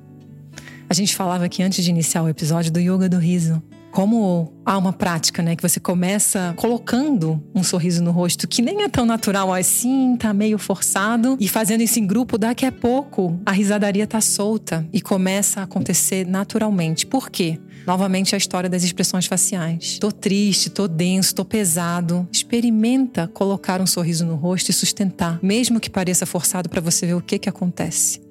A 0.90 0.94
gente 0.94 1.16
falava 1.16 1.46
aqui 1.46 1.62
antes 1.62 1.84
de 1.84 1.90
iniciar 1.90 2.24
o 2.24 2.30
episódio 2.30 2.72
do 2.72 2.80
yoga 2.80 3.10
do 3.10 3.18
riso. 3.18 3.62
como 3.98 4.54
há 4.64 4.78
uma 4.78 4.94
prática, 4.94 5.42
né, 5.42 5.56
que 5.56 5.62
você 5.64 5.80
começa 5.80 6.54
colocando 6.56 7.42
um 7.56 7.64
sorriso 7.64 8.04
no 8.04 8.12
rosto 8.12 8.48
que 8.48 8.62
nem 8.62 8.84
é 8.84 8.88
tão 8.88 9.08
natural 9.08 9.52
assim, 9.52 10.16
tá 10.18 10.32
meio 10.34 10.60
forçado, 10.60 11.36
e 11.40 11.48
fazendo 11.48 11.82
isso 11.82 11.98
em 11.98 12.06
grupo, 12.06 12.38
daqui 12.38 12.64
a 12.64 12.72
pouco 12.72 13.40
a 13.44 13.52
risadaria 13.52 14.06
tá 14.06 14.22
solta 14.22 14.88
e 14.94 15.02
começa 15.02 15.62
a 15.62 15.64
acontecer 15.64 16.28
naturalmente. 16.28 17.08
Por 17.08 17.32
quê? 17.32 17.60
Novamente 17.88 18.36
a 18.36 18.38
história 18.38 18.70
das 18.70 18.84
expressões 18.84 19.28
faciais. 19.28 19.98
Tô 19.98 20.12
triste, 20.12 20.70
tô 20.70 20.90
denso, 20.90 21.34
tô 21.34 21.46
pesado. 21.46 22.28
Experimenta 22.30 23.30
colocar 23.30 23.80
um 23.80 23.88
sorriso 23.88 24.26
no 24.26 24.36
rosto 24.36 24.72
e 24.72 24.74
sustentar, 24.74 25.40
mesmo 25.42 25.80
que 25.80 25.90
pareça 25.90 26.26
forçado 26.26 26.68
para 26.68 26.82
você 26.82 27.06
ver 27.06 27.14
o 27.14 27.22
que 27.22 27.40
que 27.40 27.48
acontece. 27.48 28.22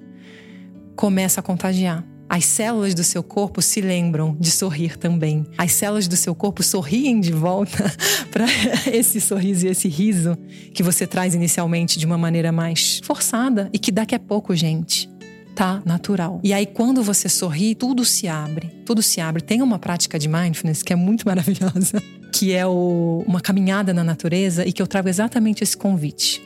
Começa 0.95 1.41
a 1.41 1.43
contagiar. 1.43 2.05
As 2.29 2.45
células 2.45 2.93
do 2.93 3.03
seu 3.03 3.23
corpo 3.23 3.63
se 3.63 3.81
lembram 3.81 4.37
de 4.39 4.51
sorrir 4.51 4.99
também. 4.99 5.47
As 5.57 5.73
células 5.73 6.07
do 6.07 6.17
seu 6.17 6.35
corpo 6.35 6.63
sorriem 6.63 7.19
de 7.19 7.33
volta 7.33 7.91
para 8.31 8.45
esse 8.93 9.23
sorriso 9.23 9.67
e 9.67 9.71
esse 9.71 9.89
riso 9.89 10.37
que 10.75 10.83
você 10.83 11.07
traz 11.07 11.35
inicialmente 11.35 11.99
de 11.99 12.05
uma 12.05 12.19
maneira 12.19 12.53
mais 12.53 13.01
forçada 13.03 13.71
e 13.73 13.79
que 13.79 13.91
daqui 13.91 14.15
a 14.15 14.19
pouco, 14.19 14.55
gente, 14.55 15.09
tá 15.57 15.83
natural. 15.87 16.39
E 16.45 16.53
aí 16.53 16.67
quando 16.67 17.03
você 17.03 17.29
sorri, 17.29 17.75
tudo 17.75 18.05
se 18.05 18.29
abre. 18.29 18.69
Tudo 18.85 19.03
se 19.03 19.21
abre. 19.21 19.43
Tem 19.43 19.63
uma 19.63 19.79
prática 19.79 20.19
de 20.19 20.29
mindfulness 20.29 20.83
que 20.83 20.93
é 20.93 20.97
muito 20.97 21.25
maravilhosa, 21.27 22.03
que 22.31 22.53
é 22.53 22.67
o, 22.67 23.25
uma 23.27 23.41
caminhada 23.41 23.95
na 23.95 24.05
natureza 24.05 24.67
e 24.67 24.73
que 24.73 24.83
eu 24.83 24.87
trago 24.87 25.09
exatamente 25.09 25.65
esse 25.65 25.77
convite. 25.77 26.43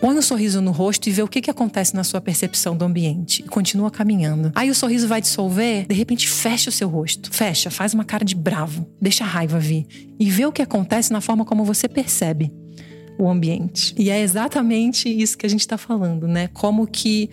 Põe 0.00 0.16
um 0.16 0.22
sorriso 0.22 0.60
no 0.60 0.70
rosto 0.70 1.08
e 1.08 1.12
vê 1.12 1.22
o 1.22 1.28
que, 1.28 1.40
que 1.40 1.50
acontece 1.50 1.94
na 1.94 2.04
sua 2.04 2.20
percepção 2.20 2.76
do 2.76 2.84
ambiente. 2.84 3.42
E 3.42 3.48
continua 3.48 3.90
caminhando. 3.90 4.52
Aí 4.54 4.70
o 4.70 4.74
sorriso 4.74 5.08
vai 5.08 5.20
dissolver, 5.20 5.86
de 5.88 5.94
repente 5.94 6.28
fecha 6.28 6.70
o 6.70 6.72
seu 6.72 6.88
rosto. 6.88 7.32
Fecha, 7.32 7.68
faz 7.68 7.94
uma 7.94 8.04
cara 8.04 8.24
de 8.24 8.34
bravo. 8.34 8.88
Deixa 9.00 9.24
a 9.24 9.26
raiva 9.26 9.58
vir. 9.58 9.86
E 10.18 10.30
vê 10.30 10.46
o 10.46 10.52
que 10.52 10.62
acontece 10.62 11.12
na 11.12 11.20
forma 11.20 11.44
como 11.44 11.64
você 11.64 11.88
percebe 11.88 12.52
o 13.18 13.28
ambiente. 13.28 13.92
E 13.98 14.08
é 14.08 14.20
exatamente 14.20 15.08
isso 15.08 15.36
que 15.36 15.44
a 15.44 15.48
gente 15.48 15.60
está 15.60 15.76
falando, 15.76 16.28
né? 16.28 16.48
Como 16.54 16.86
que 16.86 17.28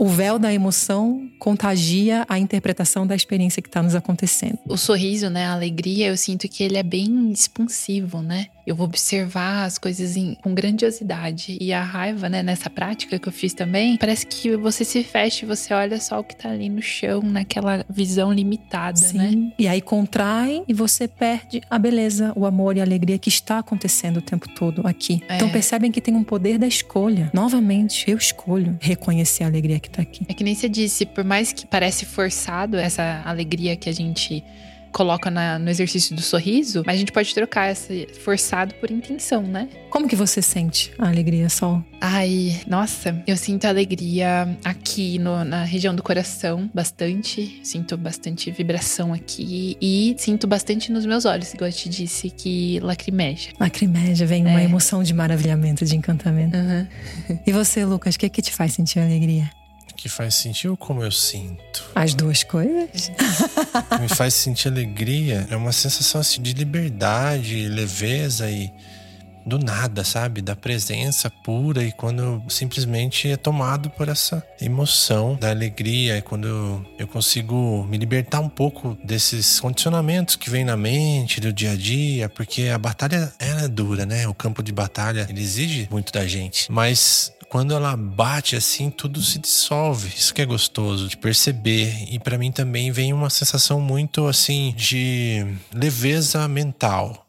o 0.00 0.08
véu 0.08 0.38
da 0.38 0.50
emoção 0.50 1.28
contagia 1.38 2.24
a 2.26 2.38
interpretação 2.38 3.06
da 3.06 3.14
experiência 3.14 3.60
que 3.60 3.68
está 3.68 3.82
nos 3.82 3.94
acontecendo. 3.94 4.58
O 4.66 4.78
sorriso, 4.78 5.28
né, 5.28 5.44
a 5.44 5.52
alegria, 5.52 6.06
eu 6.06 6.16
sinto 6.16 6.48
que 6.48 6.64
ele 6.64 6.78
é 6.78 6.82
bem 6.82 7.30
expansivo, 7.30 8.22
né? 8.22 8.46
Eu 8.70 8.76
vou 8.76 8.86
observar 8.86 9.64
as 9.64 9.78
coisas 9.78 10.16
em, 10.16 10.36
com 10.36 10.54
grandiosidade. 10.54 11.58
E 11.60 11.72
a 11.72 11.82
raiva, 11.82 12.28
né, 12.28 12.40
nessa 12.40 12.70
prática 12.70 13.18
que 13.18 13.28
eu 13.28 13.32
fiz 13.32 13.52
também, 13.52 13.96
parece 13.96 14.24
que 14.24 14.56
você 14.56 14.84
se 14.84 15.02
fecha 15.02 15.44
e 15.44 15.48
você 15.48 15.74
olha 15.74 16.00
só 16.00 16.20
o 16.20 16.22
que 16.22 16.36
tá 16.36 16.50
ali 16.50 16.68
no 16.68 16.80
chão, 16.80 17.20
naquela 17.20 17.84
visão 17.90 18.32
limitada, 18.32 18.96
Sim. 18.96 19.18
né? 19.18 19.52
E 19.58 19.66
aí 19.66 19.80
contrai 19.80 20.62
e 20.68 20.72
você 20.72 21.08
perde 21.08 21.60
a 21.68 21.80
beleza, 21.80 22.32
o 22.36 22.46
amor 22.46 22.76
e 22.76 22.80
a 22.80 22.84
alegria 22.84 23.18
que 23.18 23.28
está 23.28 23.58
acontecendo 23.58 24.18
o 24.18 24.22
tempo 24.22 24.48
todo 24.48 24.86
aqui. 24.86 25.20
É. 25.28 25.34
Então 25.34 25.50
percebem 25.50 25.90
que 25.90 26.00
tem 26.00 26.14
um 26.14 26.22
poder 26.22 26.56
da 26.56 26.68
escolha. 26.68 27.28
Novamente, 27.34 28.08
eu 28.08 28.16
escolho 28.16 28.78
reconhecer 28.80 29.42
a 29.42 29.48
alegria 29.48 29.80
que 29.80 29.90
tá 29.90 30.00
aqui. 30.00 30.24
É 30.28 30.32
que 30.32 30.44
nem 30.44 30.54
você 30.54 30.68
disse, 30.68 31.04
por 31.04 31.24
mais 31.24 31.52
que 31.52 31.66
parece 31.66 32.06
forçado 32.06 32.76
essa 32.76 33.20
alegria 33.24 33.74
que 33.74 33.88
a 33.88 33.92
gente 33.92 34.44
coloca 34.92 35.30
na- 35.30 35.58
no 35.58 35.68
exercício 35.70 36.14
do 36.14 36.22
sorriso, 36.22 36.82
mas 36.86 36.96
a 36.96 36.98
gente 36.98 37.12
pode 37.12 37.34
trocar 37.34 37.70
esse 37.70 38.08
forçado 38.24 38.74
por 38.74 38.90
intenção, 38.90 39.42
né? 39.42 39.68
Como 39.90 40.06
que 40.08 40.16
você 40.16 40.40
sente 40.42 40.92
a 40.98 41.08
alegria, 41.08 41.48
Sol? 41.48 41.82
Ai, 42.00 42.60
nossa, 42.66 43.22
eu 43.26 43.36
sinto 43.36 43.66
alegria 43.66 44.56
aqui 44.64 45.18
no- 45.18 45.44
na 45.44 45.64
região 45.64 45.94
do 45.94 46.02
coração, 46.02 46.70
bastante. 46.74 47.60
Sinto 47.62 47.96
bastante 47.96 48.50
vibração 48.50 49.12
aqui 49.12 49.76
e 49.80 50.14
sinto 50.18 50.46
bastante 50.46 50.90
nos 50.92 51.04
meus 51.06 51.24
olhos, 51.24 51.52
igual 51.54 51.68
eu 51.68 51.72
te 51.74 51.88
disse, 51.88 52.30
que 52.30 52.78
lacrimeja. 52.80 53.50
Lacrimeja, 53.58 54.24
vem 54.26 54.46
uma 54.46 54.60
É. 54.60 54.64
emoção 54.64 55.02
de 55.02 55.12
maravilhamento, 55.14 55.84
de 55.84 55.96
encantamento. 55.96 56.56
Uhum. 56.56 56.86
E 57.46 57.52
você, 57.52 57.84
Lucas, 57.84 58.14
o 58.14 58.18
que 58.18 58.28
que 58.28 58.42
te 58.42 58.52
faz 58.52 58.72
sentir 58.72 58.98
alegria? 59.00 59.50
Que 60.00 60.08
faz 60.08 60.34
sentir 60.34 60.66
ou 60.66 60.78
como 60.78 61.02
eu 61.02 61.12
sinto? 61.12 61.90
As 61.94 62.14
duas 62.14 62.42
coisas? 62.42 63.10
O 63.10 63.82
que 63.96 64.00
me 64.00 64.08
faz 64.08 64.32
sentir 64.32 64.68
alegria 64.68 65.46
é 65.50 65.54
uma 65.54 65.72
sensação 65.72 66.22
assim, 66.22 66.40
de 66.40 66.54
liberdade, 66.54 67.68
leveza 67.68 68.50
e 68.50 68.72
do 69.44 69.58
nada, 69.58 70.02
sabe? 70.02 70.40
Da 70.40 70.56
presença 70.56 71.28
pura 71.28 71.84
e 71.84 71.92
quando 71.92 72.42
simplesmente 72.48 73.28
é 73.28 73.36
tomado 73.36 73.90
por 73.90 74.08
essa 74.08 74.42
emoção 74.58 75.36
da 75.38 75.50
alegria 75.50 76.16
e 76.16 76.22
quando 76.22 76.82
eu 76.98 77.06
consigo 77.06 77.86
me 77.86 77.98
libertar 77.98 78.40
um 78.40 78.48
pouco 78.48 78.96
desses 79.04 79.60
condicionamentos 79.60 80.34
que 80.34 80.48
vem 80.48 80.64
na 80.64 80.78
mente 80.78 81.42
do 81.42 81.52
dia 81.52 81.72
a 81.72 81.76
dia, 81.76 82.26
porque 82.30 82.68
a 82.68 82.78
batalha 82.78 83.30
ela 83.38 83.64
é 83.64 83.68
dura, 83.68 84.06
né? 84.06 84.26
O 84.26 84.32
campo 84.32 84.62
de 84.62 84.72
batalha 84.72 85.26
ele 85.28 85.42
exige 85.42 85.86
muito 85.90 86.10
da 86.10 86.26
gente, 86.26 86.72
mas 86.72 87.34
quando 87.50 87.74
ela 87.74 87.96
bate 87.96 88.54
assim, 88.54 88.90
tudo 88.90 89.20
se 89.20 89.40
dissolve. 89.40 90.08
Isso 90.08 90.32
que 90.32 90.40
é 90.40 90.46
gostoso 90.46 91.08
de 91.08 91.16
perceber. 91.16 92.06
E 92.08 92.16
pra 92.20 92.38
mim 92.38 92.52
também 92.52 92.92
vem 92.92 93.12
uma 93.12 93.28
sensação 93.28 93.80
muito 93.80 94.28
assim 94.28 94.72
de 94.76 95.44
leveza 95.74 96.46
mental 96.46 97.26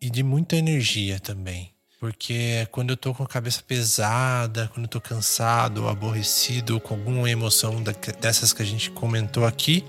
e 0.00 0.08
de 0.08 0.22
muita 0.22 0.54
energia 0.54 1.18
também. 1.18 1.72
Porque 1.98 2.66
quando 2.70 2.90
eu 2.90 2.96
tô 2.96 3.12
com 3.12 3.24
a 3.24 3.26
cabeça 3.26 3.60
pesada, 3.66 4.70
quando 4.72 4.84
eu 4.84 4.90
tô 4.90 5.00
cansado, 5.00 5.88
aborrecido, 5.88 6.78
com 6.78 6.94
alguma 6.94 7.28
emoção 7.28 7.82
dessas 8.20 8.52
que 8.52 8.62
a 8.62 8.64
gente 8.64 8.92
comentou 8.92 9.44
aqui, 9.44 9.84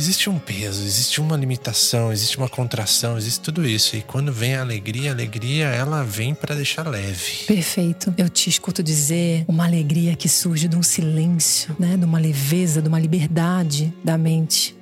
existe 0.00 0.30
um 0.30 0.38
peso, 0.38 0.82
existe 0.82 1.20
uma 1.20 1.36
limitação, 1.36 2.10
existe 2.10 2.38
uma 2.38 2.48
contração, 2.48 3.18
existe 3.18 3.40
tudo 3.40 3.66
isso. 3.66 3.96
E 3.96 4.00
quando 4.00 4.32
vem 4.32 4.54
a 4.54 4.62
alegria, 4.62 5.10
a 5.10 5.14
alegria 5.14 5.66
ela 5.66 6.02
vem 6.02 6.34
para 6.34 6.54
deixar 6.54 6.88
leve. 6.88 7.44
Perfeito. 7.46 8.14
Eu 8.16 8.28
te 8.28 8.48
escuto 8.48 8.82
dizer 8.82 9.44
uma 9.46 9.66
alegria 9.66 10.16
que 10.16 10.28
surge 10.28 10.68
de 10.68 10.76
um 10.76 10.82
silêncio, 10.82 11.76
né? 11.78 11.98
De 11.98 12.04
uma 12.04 12.18
leveza, 12.18 12.80
de 12.80 12.88
uma 12.88 12.98
liberdade 12.98 13.92
da 14.02 14.16
mente. 14.16 14.79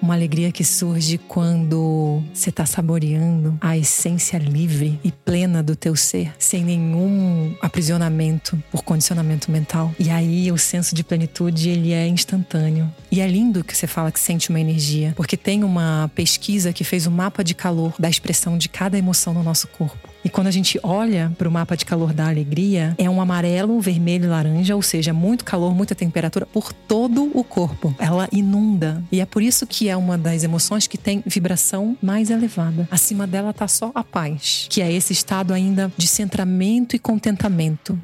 Uma 0.00 0.14
alegria 0.14 0.52
que 0.52 0.64
surge 0.64 1.18
quando 1.18 2.22
você 2.32 2.50
está 2.50 2.64
saboreando 2.64 3.58
a 3.60 3.76
essência 3.76 4.38
livre 4.38 4.98
e 5.02 5.10
plena 5.10 5.62
do 5.62 5.74
teu 5.74 5.96
ser, 5.96 6.32
sem 6.38 6.64
nenhum 6.64 7.54
aprisionamento 7.60 8.62
por 8.70 8.82
condicionamento 8.82 9.50
mental. 9.50 9.92
E 9.98 10.08
aí 10.08 10.50
o 10.52 10.58
senso 10.58 10.94
de 10.94 11.02
plenitude 11.02 11.68
ele 11.68 11.92
é 11.92 12.06
instantâneo. 12.06 12.92
E 13.10 13.20
é 13.20 13.26
lindo 13.26 13.64
que 13.64 13.76
você 13.76 13.86
fala 13.86 14.12
que 14.12 14.20
sente 14.20 14.50
uma 14.50 14.60
energia, 14.60 15.12
porque 15.16 15.36
tem 15.36 15.64
uma 15.64 16.10
pesquisa 16.14 16.72
que 16.72 16.84
fez 16.84 17.06
um 17.06 17.10
mapa 17.10 17.42
de 17.42 17.54
calor 17.54 17.94
da 17.98 18.08
expressão 18.08 18.56
de 18.56 18.68
cada 18.68 18.96
emoção 18.96 19.34
no 19.34 19.42
nosso 19.42 19.66
corpo. 19.68 20.08
E 20.24 20.28
quando 20.28 20.48
a 20.48 20.50
gente 20.50 20.78
olha 20.82 21.32
para 21.38 21.48
o 21.48 21.50
mapa 21.50 21.76
de 21.76 21.84
calor 21.84 22.12
da 22.12 22.28
alegria, 22.28 22.94
é 22.98 23.08
um 23.08 23.20
amarelo, 23.20 23.80
vermelho 23.80 24.24
e 24.24 24.28
laranja, 24.28 24.74
ou 24.74 24.82
seja, 24.82 25.12
muito 25.12 25.44
calor, 25.44 25.74
muita 25.74 25.94
temperatura 25.94 26.44
por 26.44 26.72
todo 26.72 27.30
o 27.32 27.44
corpo. 27.44 27.94
Ela 27.98 28.28
inunda. 28.32 29.02
E 29.12 29.20
é 29.20 29.26
por 29.26 29.42
isso 29.42 29.66
que 29.66 29.87
é 29.88 29.96
uma 29.96 30.16
das 30.18 30.44
emoções 30.44 30.86
que 30.86 30.98
tem 30.98 31.22
vibração 31.26 31.96
mais 32.02 32.30
elevada. 32.30 32.88
Acima 32.90 33.26
dela 33.26 33.52
tá 33.52 33.66
só 33.66 33.90
a 33.94 34.04
paz, 34.04 34.66
que 34.70 34.80
é 34.80 34.92
esse 34.92 35.12
estado 35.12 35.52
ainda 35.52 35.92
de 35.96 36.06
centramento 36.06 36.94
e 36.94 36.98
contentamento. 36.98 37.98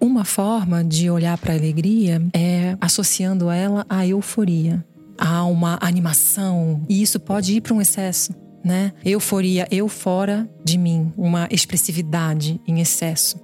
Uma 0.00 0.24
forma 0.24 0.84
de 0.84 1.08
olhar 1.10 1.38
para 1.38 1.52
a 1.52 1.56
alegria 1.56 2.22
é 2.32 2.76
associando 2.80 3.50
ela 3.50 3.86
à 3.88 4.06
euforia, 4.06 4.84
a 5.16 5.44
uma 5.44 5.78
animação, 5.80 6.82
e 6.88 7.00
isso 7.00 7.18
pode 7.18 7.54
ir 7.54 7.60
para 7.60 7.74
um 7.74 7.80
excesso 7.80 8.34
né? 8.64 8.92
Euforia, 9.04 9.68
eu 9.70 9.88
fora 9.88 10.48
de 10.64 10.78
mim, 10.78 11.12
uma 11.18 11.46
expressividade 11.50 12.58
em 12.66 12.80
excesso. 12.80 13.38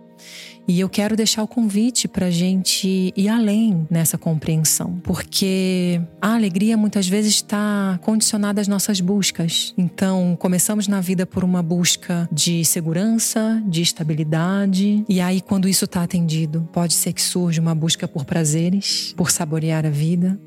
E 0.71 0.79
eu 0.79 0.89
quero 0.89 1.17
deixar 1.17 1.43
o 1.43 1.49
convite 1.49 2.07
para 2.07 2.27
a 2.27 2.31
gente 2.31 3.13
ir 3.17 3.29
além 3.29 3.89
nessa 3.91 4.17
compreensão, 4.17 5.01
porque 5.03 6.01
a 6.23 6.37
alegria 6.37 6.77
muitas 6.77 7.09
vezes 7.09 7.35
está 7.35 7.99
condicionada 8.03 8.61
às 8.61 8.69
nossas 8.69 9.01
buscas. 9.01 9.75
Então, 9.77 10.37
começamos 10.39 10.87
na 10.87 11.01
vida 11.01 11.27
por 11.27 11.43
uma 11.43 11.61
busca 11.61 12.29
de 12.31 12.65
segurança, 12.65 13.61
de 13.67 13.83
estabilidade, 13.83 15.05
e 15.09 15.21
aí, 15.21 15.41
quando 15.41 15.69
isso 15.69 15.87
está 15.87 16.05
atendido, 16.05 16.69
pode 16.73 16.95
ser 16.95 17.15
que 17.15 17.23
surja 17.23 17.61
uma 17.61 17.75
busca 17.75 18.07
por 18.07 18.25
prazeres, 18.25 19.13
por 19.17 19.33
saborear 19.33 19.85
a 19.85 19.91
vida, 19.91 20.39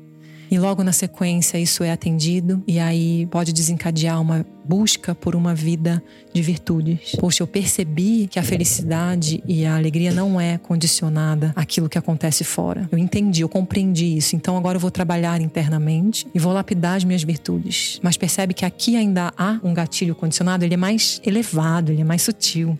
e 0.54 0.58
logo 0.58 0.84
na 0.84 0.92
sequência 0.92 1.58
isso 1.58 1.82
é 1.82 1.90
atendido 1.90 2.62
e 2.64 2.78
aí 2.78 3.26
pode 3.26 3.52
desencadear 3.52 4.20
uma 4.20 4.46
busca 4.64 5.12
por 5.12 5.34
uma 5.34 5.52
vida 5.52 6.00
de 6.32 6.40
virtudes. 6.40 7.16
Poxa, 7.18 7.42
eu 7.42 7.46
percebi 7.46 8.28
que 8.28 8.38
a 8.38 8.42
felicidade 8.42 9.42
e 9.48 9.66
a 9.66 9.74
alegria 9.74 10.12
não 10.12 10.40
é 10.40 10.56
condicionada 10.56 11.52
àquilo 11.56 11.88
que 11.88 11.98
acontece 11.98 12.44
fora. 12.44 12.88
Eu 12.92 12.96
entendi, 12.96 13.42
eu 13.42 13.48
compreendi 13.48 14.16
isso. 14.16 14.36
Então 14.36 14.56
agora 14.56 14.76
eu 14.76 14.80
vou 14.80 14.92
trabalhar 14.92 15.40
internamente 15.40 16.24
e 16.32 16.38
vou 16.38 16.52
lapidar 16.52 16.96
as 16.96 17.04
minhas 17.04 17.24
virtudes. 17.24 17.98
Mas 18.00 18.16
percebe 18.16 18.54
que 18.54 18.64
aqui 18.64 18.96
ainda 18.96 19.32
há 19.36 19.58
um 19.64 19.74
gatilho 19.74 20.14
condicionado, 20.14 20.64
ele 20.64 20.74
é 20.74 20.78
mais 20.78 21.20
elevado, 21.26 21.90
ele 21.90 22.02
é 22.02 22.04
mais 22.04 22.22
sutil. 22.22 22.78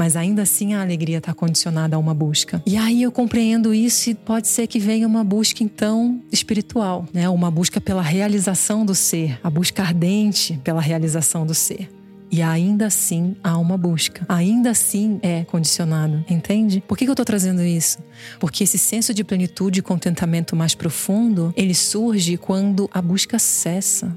Mas 0.00 0.16
ainda 0.16 0.40
assim 0.40 0.72
a 0.72 0.80
alegria 0.80 1.18
está 1.18 1.34
condicionada 1.34 1.94
a 1.94 1.98
uma 1.98 2.14
busca. 2.14 2.62
E 2.64 2.74
aí 2.74 3.02
eu 3.02 3.12
compreendo 3.12 3.74
isso 3.74 4.08
e 4.08 4.14
pode 4.14 4.48
ser 4.48 4.66
que 4.66 4.78
venha 4.78 5.06
uma 5.06 5.22
busca 5.22 5.62
então 5.62 6.22
espiritual, 6.32 7.06
né? 7.12 7.28
Uma 7.28 7.50
busca 7.50 7.82
pela 7.82 8.00
realização 8.00 8.86
do 8.86 8.94
ser, 8.94 9.38
a 9.44 9.50
busca 9.50 9.82
ardente 9.82 10.58
pela 10.64 10.80
realização 10.80 11.44
do 11.44 11.52
ser. 11.52 11.90
E 12.30 12.40
ainda 12.40 12.86
assim 12.86 13.36
há 13.44 13.58
uma 13.58 13.76
busca. 13.76 14.24
Ainda 14.26 14.70
assim 14.70 15.20
é 15.20 15.44
condicionado, 15.44 16.24
entende? 16.30 16.82
Por 16.88 16.96
que 16.96 17.04
eu 17.04 17.12
estou 17.12 17.26
trazendo 17.26 17.62
isso? 17.62 17.98
Porque 18.38 18.64
esse 18.64 18.78
senso 18.78 19.12
de 19.12 19.22
plenitude 19.22 19.80
e 19.80 19.82
contentamento 19.82 20.56
mais 20.56 20.74
profundo, 20.74 21.52
ele 21.54 21.74
surge 21.74 22.38
quando 22.38 22.88
a 22.90 23.02
busca 23.02 23.38
cessa. 23.38 24.16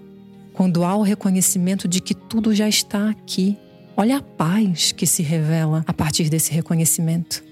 Quando 0.53 0.85
há 0.85 0.95
o 0.95 1.01
reconhecimento 1.01 1.89
de 1.89 1.99
que 1.99 2.13
tudo 2.13 2.55
já 2.55 2.69
está 2.69 3.09
aqui. 3.09 3.57
Olha 3.95 4.17
a 4.17 4.21
paz 4.21 4.91
que 4.91 5.05
se 5.05 5.21
revela 5.21 5.83
a 5.85 5.93
partir 5.93 6.27
desse 6.27 6.51
reconhecimento. 6.51 7.43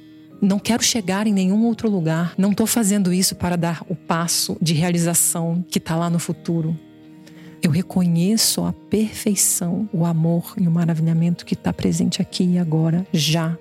Não 0.42 0.58
quero 0.58 0.82
chegar 0.82 1.28
em 1.28 1.34
nenhum 1.34 1.66
outro 1.66 1.88
lugar. 1.88 2.34
Não 2.36 2.50
estou 2.50 2.66
fazendo 2.66 3.14
isso 3.14 3.36
para 3.36 3.56
dar 3.56 3.84
o 3.88 3.96
passo 3.96 4.58
de 4.60 4.74
realização 4.74 5.64
que 5.70 5.78
está 5.78 5.96
lá 5.96 6.10
no 6.10 6.18
futuro. 6.18 6.76
Eu 7.62 7.70
reconheço 7.70 8.64
a 8.64 8.74
perfeição, 8.74 9.88
o 9.94 10.04
amor 10.04 10.56
e 10.58 10.68
o 10.68 10.72
maravilhamento 10.72 11.46
que 11.46 11.54
está 11.54 11.72
presente 11.72 12.24
aqui 12.24 12.44
e 12.44 12.58
agora, 12.58 13.06
já. 13.14 13.56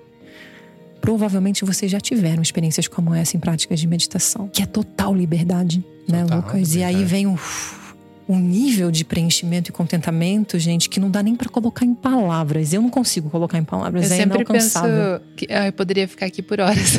Provavelmente 0.99 1.63
vocês 1.63 1.91
já 1.91 1.99
tiveram 1.99 2.41
experiências 2.41 2.87
como 2.87 3.13
essa 3.13 3.37
em 3.37 3.39
práticas 3.39 3.79
de 3.79 3.85
meditação, 3.85 4.47
que 4.47 4.63
é 4.63 4.65
total 4.65 5.13
liberdade, 5.13 5.85
né, 6.07 6.23
total 6.23 6.37
Lucas? 6.39 6.73
Liberdade. 6.73 6.79
E 6.79 6.83
aí 6.83 7.05
vem 7.05 7.27
o 7.27 7.37
um 8.31 8.39
nível 8.39 8.89
de 8.91 9.03
preenchimento 9.03 9.69
e 9.69 9.73
contentamento, 9.73 10.57
gente, 10.57 10.89
que 10.89 10.99
não 10.99 11.09
dá 11.09 11.21
nem 11.21 11.35
para 11.35 11.49
colocar 11.49 11.85
em 11.85 11.93
palavras. 11.93 12.73
Eu 12.73 12.81
não 12.81 12.89
consigo 12.89 13.29
colocar 13.29 13.57
em 13.57 13.63
palavras. 13.63 14.09
Eu 14.09 14.15
é 14.15 14.17
sempre 14.17 14.45
penso 14.45 14.79
que 15.35 15.47
ah, 15.49 15.67
eu 15.67 15.73
poderia 15.73 16.07
ficar 16.07 16.25
aqui 16.25 16.41
por 16.41 16.59
horas. 16.59 16.95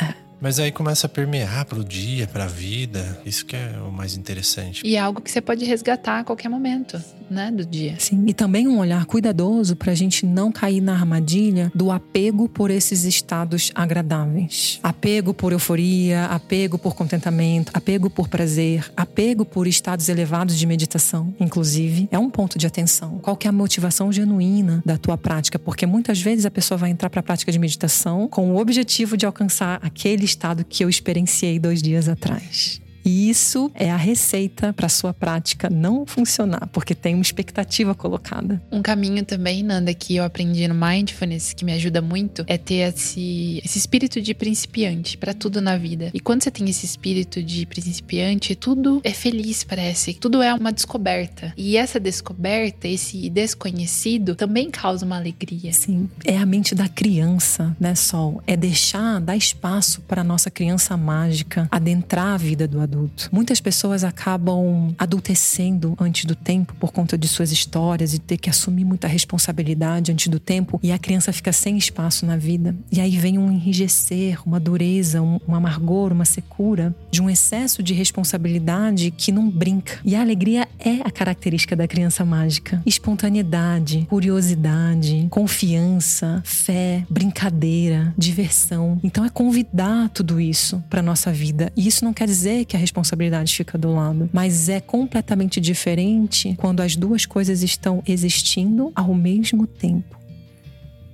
é. 0.00 0.25
Mas 0.40 0.58
aí 0.58 0.70
começa 0.70 1.06
a 1.06 1.10
permear 1.10 1.64
para 1.64 1.78
o 1.78 1.84
dia, 1.84 2.26
para 2.26 2.44
a 2.44 2.48
vida. 2.48 3.20
Isso 3.24 3.44
que 3.46 3.56
é 3.56 3.78
o 3.86 3.90
mais 3.90 4.16
interessante. 4.16 4.82
E 4.84 4.96
é 4.96 4.98
algo 4.98 5.20
que 5.20 5.30
você 5.30 5.40
pode 5.40 5.64
resgatar 5.64 6.20
a 6.20 6.24
qualquer 6.24 6.48
momento, 6.48 7.02
né, 7.30 7.50
do 7.50 7.64
dia. 7.64 7.96
Sim. 7.98 8.24
E 8.26 8.34
também 8.34 8.68
um 8.68 8.78
olhar 8.78 9.06
cuidadoso 9.06 9.74
para 9.74 9.92
a 9.92 9.94
gente 9.94 10.26
não 10.26 10.52
cair 10.52 10.80
na 10.80 10.92
armadilha 10.92 11.72
do 11.74 11.90
apego 11.90 12.48
por 12.48 12.70
esses 12.70 13.04
estados 13.04 13.72
agradáveis. 13.74 14.78
Apego 14.82 15.32
por 15.32 15.52
euforia, 15.52 16.26
apego 16.26 16.78
por 16.78 16.94
contentamento, 16.94 17.70
apego 17.72 18.10
por 18.10 18.28
prazer, 18.28 18.90
apego 18.96 19.44
por 19.44 19.66
estados 19.66 20.08
elevados 20.08 20.58
de 20.58 20.66
meditação, 20.66 21.34
inclusive, 21.40 22.08
é 22.10 22.18
um 22.18 22.28
ponto 22.28 22.58
de 22.58 22.66
atenção. 22.66 23.18
Qual 23.22 23.36
que 23.36 23.46
é 23.46 23.50
a 23.50 23.52
motivação 23.52 24.12
genuína 24.12 24.82
da 24.84 24.98
tua 24.98 25.16
prática? 25.16 25.58
Porque 25.58 25.86
muitas 25.86 26.20
vezes 26.20 26.44
a 26.44 26.50
pessoa 26.50 26.76
vai 26.76 26.90
entrar 26.90 27.08
para 27.08 27.20
a 27.20 27.22
prática 27.22 27.50
de 27.50 27.58
meditação 27.58 28.28
com 28.28 28.52
o 28.52 28.60
objetivo 28.60 29.16
de 29.16 29.24
alcançar 29.24 29.80
aquele 29.82 30.25
estado 30.26 30.64
que 30.64 30.84
eu 30.84 30.88
experienciei 30.90 31.58
dois 31.58 31.80
dias 31.80 32.08
atrás. 32.08 32.80
E 33.06 33.30
isso 33.30 33.70
é 33.72 33.88
a 33.88 33.96
receita 33.96 34.72
para 34.72 34.88
sua 34.88 35.14
prática 35.14 35.70
não 35.70 36.04
funcionar, 36.04 36.68
porque 36.72 36.92
tem 36.92 37.14
uma 37.14 37.22
expectativa 37.22 37.94
colocada. 37.94 38.60
Um 38.72 38.82
caminho 38.82 39.24
também, 39.24 39.62
Nanda, 39.62 39.94
que 39.94 40.16
eu 40.16 40.24
aprendi 40.24 40.66
no 40.66 40.74
Mindfulness, 40.74 41.52
que 41.52 41.64
me 41.64 41.72
ajuda 41.72 42.02
muito, 42.02 42.44
é 42.48 42.58
ter 42.58 42.92
esse, 42.92 43.62
esse 43.64 43.78
espírito 43.78 44.20
de 44.20 44.34
principiante 44.34 45.16
para 45.16 45.32
tudo 45.32 45.60
na 45.60 45.76
vida. 45.76 46.10
E 46.12 46.18
quando 46.18 46.42
você 46.42 46.50
tem 46.50 46.68
esse 46.68 46.84
espírito 46.84 47.40
de 47.40 47.64
principiante, 47.64 48.56
tudo 48.56 49.00
é 49.04 49.12
feliz, 49.12 49.62
parece. 49.62 50.14
Tudo 50.14 50.42
é 50.42 50.52
uma 50.52 50.72
descoberta. 50.72 51.54
E 51.56 51.76
essa 51.76 52.00
descoberta, 52.00 52.88
esse 52.88 53.30
desconhecido, 53.30 54.34
também 54.34 54.68
causa 54.68 55.06
uma 55.06 55.16
alegria. 55.16 55.72
Sim, 55.72 56.10
é 56.24 56.36
a 56.36 56.44
mente 56.44 56.74
da 56.74 56.88
criança, 56.88 57.76
né, 57.78 57.94
Sol? 57.94 58.42
É 58.48 58.56
deixar, 58.56 59.20
dar 59.20 59.36
espaço 59.36 60.00
para 60.00 60.24
nossa 60.24 60.50
criança 60.50 60.96
mágica 60.96 61.68
adentrar 61.70 62.34
a 62.34 62.36
vida 62.36 62.66
do 62.66 62.80
adulto 62.80 62.95
adulto. 62.96 63.28
Muitas 63.30 63.60
pessoas 63.60 64.02
acabam 64.02 64.94
adultecendo 64.98 65.94
antes 66.00 66.24
do 66.24 66.34
tempo 66.34 66.74
por 66.74 66.92
conta 66.92 67.18
de 67.18 67.28
suas 67.28 67.52
histórias 67.52 68.14
e 68.14 68.18
ter 68.18 68.38
que 68.38 68.48
assumir 68.48 68.84
muita 68.84 69.06
responsabilidade 69.06 70.10
antes 70.10 70.28
do 70.28 70.40
tempo 70.40 70.80
e 70.82 70.90
a 70.90 70.98
criança 70.98 71.32
fica 71.32 71.52
sem 71.52 71.76
espaço 71.76 72.24
na 72.24 72.36
vida. 72.36 72.74
E 72.90 73.00
aí 73.00 73.16
vem 73.18 73.38
um 73.38 73.50
enrijecer, 73.50 74.40
uma 74.46 74.58
dureza, 74.58 75.22
um, 75.22 75.38
um 75.46 75.54
amargor, 75.54 76.12
uma 76.12 76.24
secura 76.24 76.94
de 77.10 77.20
um 77.20 77.28
excesso 77.28 77.82
de 77.82 77.92
responsabilidade 77.92 79.10
que 79.10 79.30
não 79.30 79.48
brinca. 79.48 79.98
E 80.04 80.14
a 80.14 80.20
alegria 80.20 80.68
é 80.78 81.00
a 81.04 81.10
característica 81.10 81.76
da 81.76 81.86
criança 81.86 82.24
mágica. 82.24 82.82
Espontaneidade, 82.86 84.06
curiosidade, 84.08 85.26
confiança, 85.30 86.42
fé, 86.44 87.04
brincadeira, 87.08 88.14
diversão. 88.16 88.98
Então 89.02 89.24
é 89.24 89.28
convidar 89.28 90.08
tudo 90.10 90.40
isso 90.40 90.82
para 90.88 91.02
nossa 91.02 91.32
vida. 91.32 91.72
E 91.76 91.86
isso 91.86 92.04
não 92.04 92.12
quer 92.12 92.26
dizer 92.26 92.64
que 92.64 92.76
a 92.76 92.78
responsabilidade 92.86 93.54
fica 93.54 93.76
do 93.76 93.92
lado. 93.92 94.30
Mas 94.32 94.68
é 94.68 94.80
completamente 94.80 95.60
diferente 95.60 96.54
quando 96.56 96.80
as 96.80 96.96
duas 96.96 97.26
coisas 97.26 97.62
estão 97.62 98.02
existindo 98.06 98.92
ao 98.94 99.14
mesmo 99.14 99.66
tempo. 99.66 100.16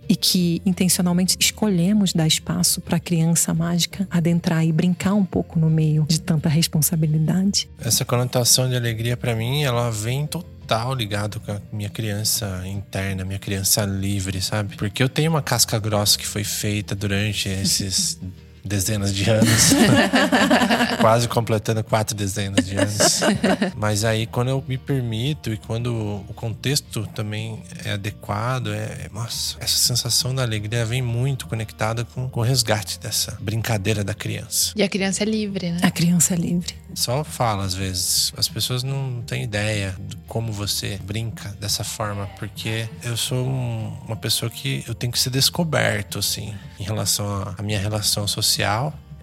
E 0.09 0.15
que 0.15 0.61
intencionalmente 0.67 1.37
escolhemos 1.41 2.13
dar 2.13 2.27
espaço 2.27 2.81
para 2.81 2.97
a 2.97 3.01
criança 3.01 3.55
mágica 3.55 4.07
adentrar 4.11 4.65
e 4.67 4.71
brincar 4.71 5.15
um 5.15 5.25
pouco 5.25 5.59
no 5.59 5.71
meio 5.71 6.05
de 6.07 6.21
tanta 6.21 6.49
responsabilidade. 6.49 7.71
Essa 7.79 8.05
conotação 8.05 8.69
de 8.69 8.77
alegria, 8.77 9.17
para 9.17 9.35
mim, 9.35 9.63
ela 9.63 9.91
vem 9.91 10.27
total 10.27 10.95
ligado 10.95 11.41
com 11.41 11.53
a 11.53 11.63
minha 11.73 11.89
criança 11.89 12.63
interna, 12.67 13.25
minha 13.25 13.39
criança 13.39 13.87
livre, 13.87 14.43
sabe? 14.43 14.77
Porque 14.77 15.03
eu 15.03 15.09
tenho 15.09 15.31
uma 15.31 15.41
casca 15.41 15.79
grossa 15.79 16.19
que 16.19 16.27
foi 16.27 16.45
feita 16.45 16.95
durante 16.95 17.49
esses 17.63 18.21
dezenas 18.64 19.14
de 19.14 19.29
anos. 19.29 19.72
Quase 21.01 21.29
completando 21.29 21.83
quatro 21.83 22.14
dezenas 22.14 22.64
de 22.64 22.77
anos. 22.77 23.20
Mas 23.77 24.05
aí, 24.05 24.27
quando 24.27 24.48
eu 24.48 24.64
me 24.66 24.79
permito 24.79 25.53
e 25.53 25.57
quando 25.57 26.22
o 26.29 26.35
contexto 26.35 27.07
também 27.09 27.62
é 27.85 27.92
adequado, 27.92 28.72
é, 28.72 29.09
nossa, 29.12 29.57
essa 29.61 29.79
sensação 29.79 30.35
da 30.35 30.42
alegria 30.42 30.85
vem 30.85 31.03
muito 31.03 31.46
conectada 31.46 32.05
com, 32.05 32.29
com 32.29 32.40
o 32.40 32.42
resgate 32.42 32.98
dessa 33.01 33.37
brincadeira 33.40 34.05
da 34.05 34.14
criança. 34.14 34.72
E 34.77 34.83
a 34.83 34.88
criança 34.88 35.25
é 35.25 35.27
livre, 35.27 35.72
né? 35.72 35.81
A 35.83 35.90
criança 35.90 36.35
é 36.35 36.37
livre. 36.37 36.75
Só 36.94 37.25
fala 37.25 37.64
às 37.64 37.75
vezes. 37.75 38.33
As 38.37 38.48
pessoas 38.48 38.83
não 38.83 39.22
têm 39.22 39.44
ideia 39.44 39.94
de 39.98 40.16
como 40.29 40.53
você 40.53 40.98
brinca 41.05 41.51
dessa 41.61 41.85
forma, 41.85 42.27
porque 42.38 42.88
eu 43.03 43.16
sou 43.16 43.46
um, 43.46 43.96
uma 44.07 44.16
pessoa 44.16 44.51
que 44.51 44.85
eu 44.87 44.94
tenho 44.94 45.12
que 45.12 45.18
ser 45.18 45.31
descoberto, 45.31 46.18
assim, 46.18 46.55
em 46.79 46.85
relação 46.85 47.55
à 47.57 47.62
minha 47.62 47.79
relação 47.79 48.27
social. 48.27 48.52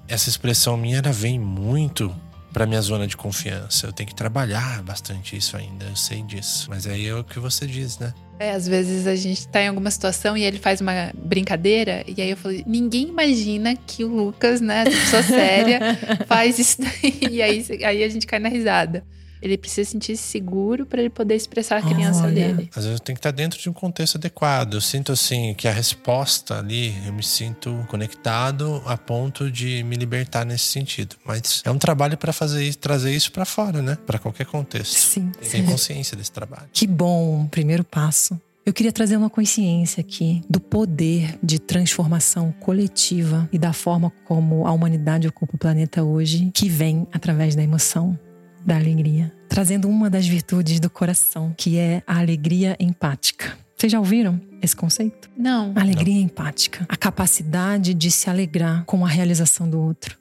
Essa 0.07 0.29
expressão 0.29 0.75
minha, 0.75 0.97
ela 0.97 1.11
vem 1.11 1.37
muito 1.37 2.15
para 2.51 2.65
minha 2.65 2.81
zona 2.81 3.05
de 3.05 3.15
confiança. 3.15 3.87
Eu 3.87 3.93
tenho 3.93 4.09
que 4.09 4.15
trabalhar 4.15 4.81
bastante 4.81 5.35
isso 5.37 5.55
ainda, 5.55 5.85
eu 5.85 5.95
sei 5.95 6.23
disso. 6.23 6.67
Mas 6.69 6.87
aí 6.87 7.07
é 7.07 7.13
o 7.13 7.23
que 7.23 7.39
você 7.39 7.67
diz, 7.67 7.99
né? 7.99 8.13
É, 8.39 8.51
às 8.51 8.67
vezes 8.67 9.05
a 9.05 9.15
gente 9.15 9.47
tá 9.49 9.61
em 9.61 9.67
alguma 9.67 9.91
situação 9.91 10.37
e 10.37 10.43
ele 10.43 10.57
faz 10.57 10.79
uma 10.79 11.11
brincadeira, 11.13 12.05
e 12.07 12.21
aí 12.21 12.29
eu 12.29 12.37
falei, 12.37 12.63
ninguém 12.65 13.09
imagina 13.09 13.75
que 13.75 14.03
o 14.05 14.07
Lucas, 14.07 14.61
né, 14.61 14.85
pessoa 14.85 15.21
séria, 15.21 15.79
faz 16.25 16.57
isso 16.57 16.77
daí. 16.81 17.19
E 17.29 17.41
aí, 17.41 17.65
aí 17.83 18.03
a 18.03 18.09
gente 18.09 18.25
cai 18.25 18.39
na 18.39 18.47
risada. 18.47 19.03
Ele 19.41 19.57
precisa 19.57 19.89
sentir-se 19.89 20.23
seguro 20.23 20.85
para 20.85 20.99
ele 20.99 21.09
poder 21.09 21.35
expressar 21.35 21.77
a 21.77 21.81
criança 21.81 22.23
Olha, 22.23 22.33
dele. 22.33 22.69
Às 22.75 22.85
vezes 22.85 22.99
tem 22.99 23.15
que 23.15 23.19
estar 23.19 23.31
dentro 23.31 23.59
de 23.59 23.69
um 23.69 23.73
contexto 23.73 24.17
adequado. 24.17 24.75
Eu 24.75 24.81
sinto 24.81 25.11
assim 25.11 25.53
que 25.53 25.67
a 25.67 25.71
resposta 25.71 26.59
ali, 26.59 26.93
eu 27.05 27.13
me 27.13 27.23
sinto 27.23 27.85
conectado 27.87 28.81
a 28.85 28.97
ponto 28.97 29.49
de 29.49 29.83
me 29.83 29.95
libertar 29.95 30.45
nesse 30.45 30.65
sentido. 30.65 31.15
Mas 31.25 31.61
é 31.65 31.71
um 31.71 31.77
trabalho 31.77 32.17
para 32.17 32.33
fazer 32.33 32.63
isso, 32.63 32.77
trazer 32.77 33.13
isso 33.13 33.31
para 33.31 33.45
fora, 33.45 33.81
né? 33.81 33.97
Para 34.05 34.19
qualquer 34.19 34.45
contexto. 34.45 34.93
Sim. 34.95 35.31
Tem 35.49 35.63
consciência 35.63 36.17
desse 36.17 36.31
trabalho. 36.31 36.67
Que 36.73 36.85
bom, 36.85 37.47
primeiro 37.47 37.83
passo. 37.83 38.39
Eu 38.65 38.73
queria 38.73 38.91
trazer 38.91 39.17
uma 39.17 39.31
consciência 39.31 40.01
aqui 40.01 40.43
do 40.47 40.59
poder 40.59 41.39
de 41.41 41.57
transformação 41.57 42.51
coletiva 42.59 43.49
e 43.51 43.57
da 43.57 43.73
forma 43.73 44.11
como 44.25 44.67
a 44.67 44.71
humanidade 44.71 45.27
ocupa 45.27 45.55
o 45.55 45.57
planeta 45.57 46.03
hoje, 46.03 46.51
que 46.53 46.69
vem 46.69 47.07
através 47.11 47.55
da 47.55 47.63
emoção 47.63 48.17
da 48.69 48.75
alegria, 48.75 49.33
trazendo 49.49 49.89
uma 49.89 50.11
das 50.11 50.27
virtudes 50.27 50.79
do 50.79 50.91
coração, 50.91 51.55
que 51.57 51.79
é 51.79 52.03
a 52.05 52.19
alegria 52.19 52.77
empática. 52.79 53.57
Vocês 53.75 53.91
já 53.91 53.97
ouviram 53.97 54.39
esse 54.61 54.75
conceito? 54.75 55.27
Não. 55.35 55.73
alegria 55.75 56.13
Não. 56.13 56.21
empática. 56.21 56.85
A 56.87 56.95
capacidade 56.95 57.95
de 57.95 58.11
se 58.11 58.29
alegrar 58.29 58.85
com 58.85 59.03
a 59.03 59.09
realização 59.09 59.67
do 59.67 59.81
outro. 59.81 60.15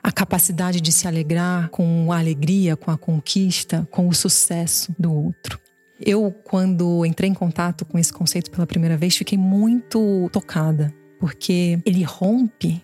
A 0.00 0.12
capacidade 0.12 0.80
de 0.80 0.92
se 0.92 1.08
alegrar 1.08 1.68
com 1.70 2.12
a 2.12 2.18
alegria, 2.18 2.76
com 2.76 2.92
a 2.92 2.96
conquista, 2.96 3.88
com 3.90 4.06
o 4.06 4.14
sucesso 4.14 4.94
do 4.96 5.12
outro. 5.12 5.58
Eu, 6.00 6.32
quando 6.44 7.04
entrei 7.04 7.28
em 7.28 7.34
contato 7.34 7.84
com 7.84 7.98
esse 7.98 8.12
conceito 8.12 8.52
pela 8.52 8.68
primeira 8.68 8.96
vez, 8.96 9.16
fiquei 9.16 9.38
muito 9.38 10.30
tocada, 10.32 10.94
porque 11.18 11.80
ele 11.84 12.04
rompe 12.04 12.80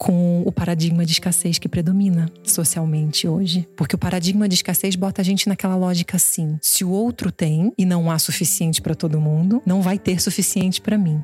com 0.00 0.42
o 0.46 0.50
paradigma 0.50 1.04
de 1.04 1.12
escassez 1.12 1.58
que 1.58 1.68
predomina 1.68 2.32
socialmente 2.42 3.28
hoje. 3.28 3.68
Porque 3.76 3.94
o 3.94 3.98
paradigma 3.98 4.48
de 4.48 4.54
escassez 4.54 4.96
bota 4.96 5.20
a 5.20 5.24
gente 5.24 5.46
naquela 5.46 5.76
lógica 5.76 6.16
assim: 6.16 6.58
se 6.62 6.82
o 6.82 6.88
outro 6.88 7.30
tem 7.30 7.70
e 7.76 7.84
não 7.84 8.10
há 8.10 8.18
suficiente 8.18 8.80
para 8.80 8.94
todo 8.94 9.20
mundo, 9.20 9.62
não 9.66 9.82
vai 9.82 9.98
ter 9.98 10.18
suficiente 10.18 10.80
para 10.80 10.96
mim. 10.96 11.22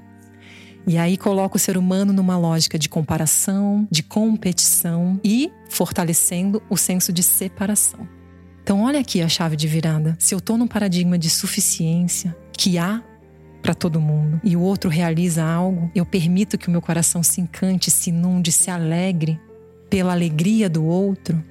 E 0.87 0.99
aí 0.99 1.17
coloca 1.17 1.57
o 1.57 1.59
ser 1.59 1.79
humano 1.79 2.13
numa 2.13 2.39
lógica 2.39 2.79
de 2.79 2.89
comparação, 2.89 3.89
de 3.91 4.03
competição 4.03 5.19
e 5.25 5.51
fortalecendo 5.71 6.63
o 6.69 6.77
senso 6.77 7.13
de 7.13 7.23
separação. 7.23 8.07
Então, 8.63 8.83
olha 8.83 9.01
aqui 9.01 9.23
a 9.23 9.29
chave 9.29 9.57
de 9.57 9.67
virada. 9.67 10.17
Se 10.19 10.35
eu 10.35 10.39
estou 10.39 10.59
num 10.59 10.67
paradigma 10.67 11.19
de 11.19 11.31
suficiência, 11.31 12.37
que 12.53 12.79
há 12.79 13.03
para 13.63 13.75
todo 13.75 14.01
mundo, 14.01 14.41
e 14.45 14.57
o 14.57 14.61
outro 14.61 14.89
realiza 14.89 15.45
algo, 15.45 15.91
eu 15.95 16.07
permito 16.07 16.57
que 16.57 16.69
o 16.69 16.71
meu 16.71 16.81
coração 16.81 17.23
se 17.23 17.41
encante, 17.41 17.91
se 17.91 18.11
inunde, 18.11 18.53
se 18.53 18.71
alegre 18.71 19.41
pela 19.91 20.13
alegria 20.13 20.69
do 20.69 20.85
outro, 20.85 21.43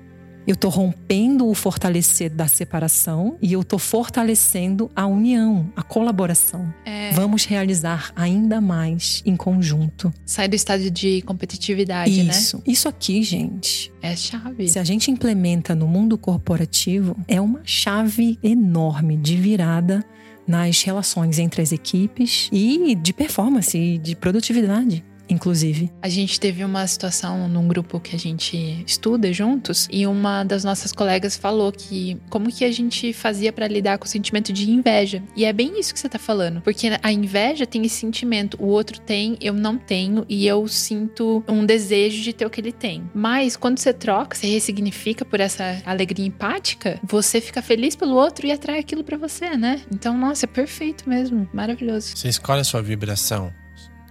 eu 0.48 0.54
estou 0.54 0.70
rompendo 0.70 1.48
o 1.48 1.56
fortalecer 1.56 2.30
da 2.30 2.48
separação 2.48 3.36
e 3.42 3.54
eu 3.54 3.62
estou 3.62 3.80
fortalecendo 3.80 4.92
a 4.96 5.08
união, 5.08 5.72
a 5.76 5.82
colaboração. 5.82 6.72
É. 6.86 7.12
Vamos 7.14 7.46
realizar 7.46 8.12
ainda 8.16 8.62
mais 8.62 9.24
em 9.26 9.36
conjunto. 9.36 10.14
Sai 10.24 10.48
do 10.48 10.56
estádio 10.56 10.92
de 10.92 11.24
competitividade, 11.24 12.24
né? 12.24 12.32
Isso. 12.32 12.58
né? 12.58 12.64
Isso 12.68 12.88
aqui, 12.88 13.24
gente. 13.24 13.92
É 14.02 14.16
chave. 14.16 14.68
Se 14.68 14.78
a 14.78 14.84
gente 14.84 15.10
implementa 15.10 15.74
no 15.74 15.88
mundo 15.88 16.16
corporativo, 16.16 17.18
é 17.28 17.42
uma 17.42 17.62
chave 17.64 18.38
enorme 18.44 19.18
de 19.18 19.36
virada 19.38 20.06
nas 20.48 20.82
relações 20.84 21.40
entre 21.40 21.62
as 21.62 21.72
equipes 21.72 22.50
e 22.52 22.96
de 22.96 23.14
performance 23.14 23.78
e 23.78 23.98
de 23.98 24.16
produtividade 24.16 25.04
inclusive. 25.30 25.92
A 26.02 26.10
gente 26.10 26.40
teve 26.40 26.64
uma 26.64 26.86
situação 26.88 27.48
num 27.48 27.68
grupo 27.68 28.00
que 28.00 28.16
a 28.16 28.20
gente 28.20 28.84
estuda 28.86 29.32
juntos 29.32 29.88
e 29.92 30.06
uma 30.06 30.44
das 30.44 30.64
nossas 30.64 30.92
colegas 30.92 31.36
falou 31.36 31.72
que 31.72 32.18
como 32.30 32.52
que 32.52 32.64
a 32.66 32.72
gente 32.72 33.14
fazia 33.14 33.52
para 33.52 33.68
lidar 33.68 33.98
com 33.98 34.06
o 34.06 34.08
sentimento 34.08 34.52
de 34.54 34.70
inveja. 34.70 35.24
E 35.36 35.46
é 35.46 35.54
bem 35.54 35.80
isso 35.80 35.94
que 35.94 36.00
você 36.00 36.10
tá 36.10 36.20
falando, 36.20 36.62
porque 36.62 36.88
a 37.02 37.12
inveja 37.12 37.66
tem 37.66 37.86
esse 37.86 37.96
sentimento, 37.96 38.58
o 38.62 38.68
outro 38.68 39.00
tem, 39.00 39.38
eu 39.42 39.54
não 39.54 39.78
tenho 39.78 40.26
e 40.30 40.48
eu 40.48 40.68
sinto 40.68 41.44
um 41.48 41.66
desejo 41.66 42.22
de 42.22 42.34
ter 42.34 42.46
o 42.46 42.50
que 42.50 42.62
ele 42.62 42.72
tem. 42.72 43.10
Mas 43.14 43.56
quando 43.56 43.80
você 43.80 43.94
troca, 43.94 44.36
você 44.36 44.48
ressignifica 44.48 45.26
por 45.26 45.40
essa 45.40 45.82
alegria 45.86 46.26
empática, 46.26 47.00
você 47.04 47.42
fica 47.42 47.62
feliz 47.62 47.96
pelo 47.96 48.16
outro 48.16 48.46
e 48.46 48.52
atrai 48.52 48.80
aquilo 48.80 49.04
para 49.04 49.18
você, 49.18 49.56
né? 49.58 49.82
Então, 49.92 50.18
nossa, 50.18 50.46
é 50.46 50.48
perfeito 50.48 51.08
mesmo, 51.10 51.48
maravilhoso. 51.54 52.16
Você 52.16 52.28
escolhe 52.28 52.62
a 52.62 52.64
sua 52.64 52.82
vibração. 52.82 53.52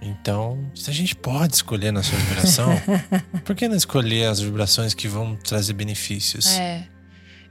Então, 0.05 0.59
se 0.75 0.89
a 0.89 0.93
gente 0.93 1.15
pode 1.15 1.55
escolher 1.55 1.91
na 1.91 2.03
sua 2.03 2.17
vibração, 2.19 2.69
por 3.43 3.55
que 3.55 3.67
não 3.67 3.75
escolher 3.75 4.25
as 4.25 4.39
vibrações 4.39 4.93
que 4.93 5.07
vão 5.07 5.35
trazer 5.35 5.73
benefícios? 5.73 6.55
É. 6.57 6.87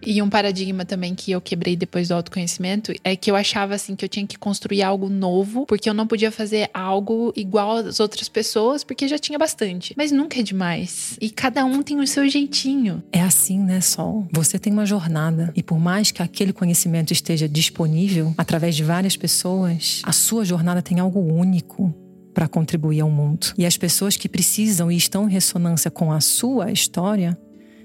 E 0.07 0.21
um 0.21 0.29
paradigma 0.29 0.85
também 0.85 1.14
que 1.14 1.33
eu 1.33 1.40
quebrei 1.40 1.77
depois 1.77 2.09
do 2.09 2.14
autoconhecimento 2.14 2.93
é 3.03 3.17
que 3.17 3.31
eu 3.31 3.37
achava 3.37 3.75
assim 3.75 3.97
que 3.97 4.05
eu 4.05 4.09
tinha 4.09 4.27
que 4.27 4.38
construir 4.38 4.83
algo 4.83 5.09
novo, 5.09 5.64
porque 5.67 5.88
eu 5.88 5.95
não 5.95 6.07
podia 6.07 6.31
fazer 6.31 6.69
algo 6.75 7.33
igual 7.35 7.79
às 7.79 8.01
outras 8.01 8.29
pessoas, 8.29 8.85
porque 8.85 9.09
já 9.09 9.19
tinha 9.19 9.38
bastante. 9.38 9.95
Mas 9.97 10.12
nunca 10.12 10.38
é 10.38 10.43
demais. 10.43 11.17
E 11.21 11.31
cada 11.31 11.64
um 11.64 11.83
tem 11.83 12.01
o 12.01 12.07
seu 12.07 12.29
jeitinho. 12.29 13.03
É 13.12 13.23
assim, 13.23 13.59
né, 13.59 13.81
Sol? 13.81 14.27
Você 14.33 14.59
tem 14.59 14.73
uma 14.73 14.85
jornada 14.85 15.53
e 15.57 15.62
por 15.62 15.79
mais 15.79 16.11
que 16.11 16.23
aquele 16.23 16.53
conhecimento 16.53 17.12
esteja 17.12 17.49
disponível 17.49 18.35
através 18.37 18.77
de 18.77 18.85
várias 18.85 19.17
pessoas, 19.17 20.03
a 20.05 20.12
sua 20.12 20.45
jornada 20.45 20.83
tem 20.83 21.01
algo 21.01 21.21
único 21.21 22.04
para 22.35 22.49
contribuir 22.49 23.01
ao 23.01 23.11
mundo. 23.11 23.55
E 23.57 23.64
as 23.64 23.77
pessoas 23.77 24.16
que 24.16 24.29
precisam 24.29 24.90
e 24.90 24.97
estão 24.97 25.29
em 25.29 25.33
ressonância 25.33 25.90
com 25.90 26.12
a 26.12 26.20
sua 26.20 26.73
história, 26.73 27.38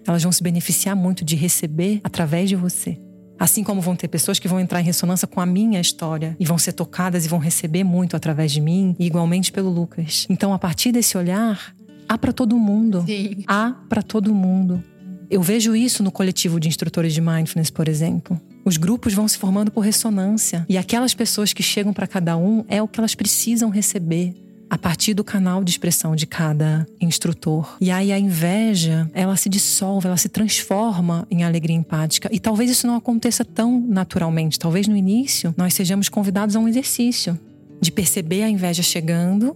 elas 0.06 0.24
vão 0.24 0.32
se 0.32 0.42
beneficiar 0.42 0.96
muito 0.96 1.24
de 1.24 1.36
receber 1.36 2.02
através 2.04 2.50
de 2.50 2.56
você. 2.56 3.00
Assim 3.40 3.64
como 3.64 3.80
vão 3.80 3.96
ter 3.96 4.10
pessoas 4.10 4.38
que 4.38 4.50
vão 4.50 4.60
entrar 4.60 4.82
em 4.82 4.84
ressonância 4.84 5.26
com 5.26 5.40
a 5.40 5.46
minha 5.46 5.80
história 5.80 6.36
e 6.38 6.44
vão 6.44 6.58
ser 6.58 6.74
tocadas 6.74 7.26
e 7.26 7.30
vão 7.30 7.40
receber 7.40 7.86
muito 7.86 8.18
através 8.18 8.52
de 8.52 8.60
mim, 8.60 8.96
e 9.00 9.06
igualmente 9.06 9.50
pelo 9.52 9.70
Lucas. 9.70 10.28
Então, 10.30 10.54
a 10.54 10.60
partir 10.60 10.92
desse 10.92 11.18
olhar, 11.18 11.74
há 12.08 12.18
para 12.18 12.34
todo 12.34 12.58
mundo. 12.58 13.06
Sim. 13.06 13.44
Há 13.48 13.76
para 13.88 14.02
todo 14.02 14.36
mundo. 14.36 14.84
Eu 15.30 15.42
vejo 15.42 15.74
isso 15.76 16.04
no 16.04 16.12
coletivo 16.12 16.60
de 16.60 16.68
instrutores 16.68 17.14
de 17.14 17.22
mindfulness, 17.22 17.70
por 17.70 17.88
exemplo. 17.88 18.42
Os 18.66 18.78
grupos 18.78 19.14
vão 19.14 19.28
se 19.28 19.38
formando 19.38 19.72
por 19.72 19.82
ressonância 19.82 20.66
e 20.70 20.78
aquelas 20.78 21.14
pessoas 21.14 21.54
que 21.54 21.64
chegam 21.64 21.94
para 21.94 22.08
cada 22.08 22.38
um 22.38 22.64
é 22.68 22.82
o 22.82 22.88
que 22.88 23.00
elas 23.00 23.16
precisam 23.16 23.70
receber 23.70 24.34
a 24.70 24.78
partir 24.78 25.14
do 25.14 25.24
canal 25.24 25.64
de 25.64 25.72
expressão 25.72 26.16
de 26.16 26.28
cada 26.28 26.86
instrutor. 27.02 27.78
E 27.82 27.90
aí 27.90 28.12
a 28.12 28.20
inveja, 28.20 29.10
ela 29.14 29.36
se 29.36 29.50
dissolve, 29.50 30.08
ela 30.08 30.18
se 30.18 30.30
transforma 30.30 31.26
em 31.32 31.44
alegria 31.44 31.76
empática. 31.76 32.30
E 32.32 32.40
talvez 32.40 32.70
isso 32.70 32.86
não 32.86 32.96
aconteça 32.96 33.44
tão 33.44 33.80
naturalmente. 33.82 34.60
Talvez 34.60 34.88
no 34.88 34.96
início 34.96 35.54
nós 35.58 35.74
sejamos 35.74 36.08
convidados 36.08 36.56
a 36.56 36.60
um 36.60 36.68
exercício 36.68 37.40
de 37.82 37.92
perceber 37.92 38.44
a 38.44 38.50
inveja 38.50 38.84
chegando 38.84 39.56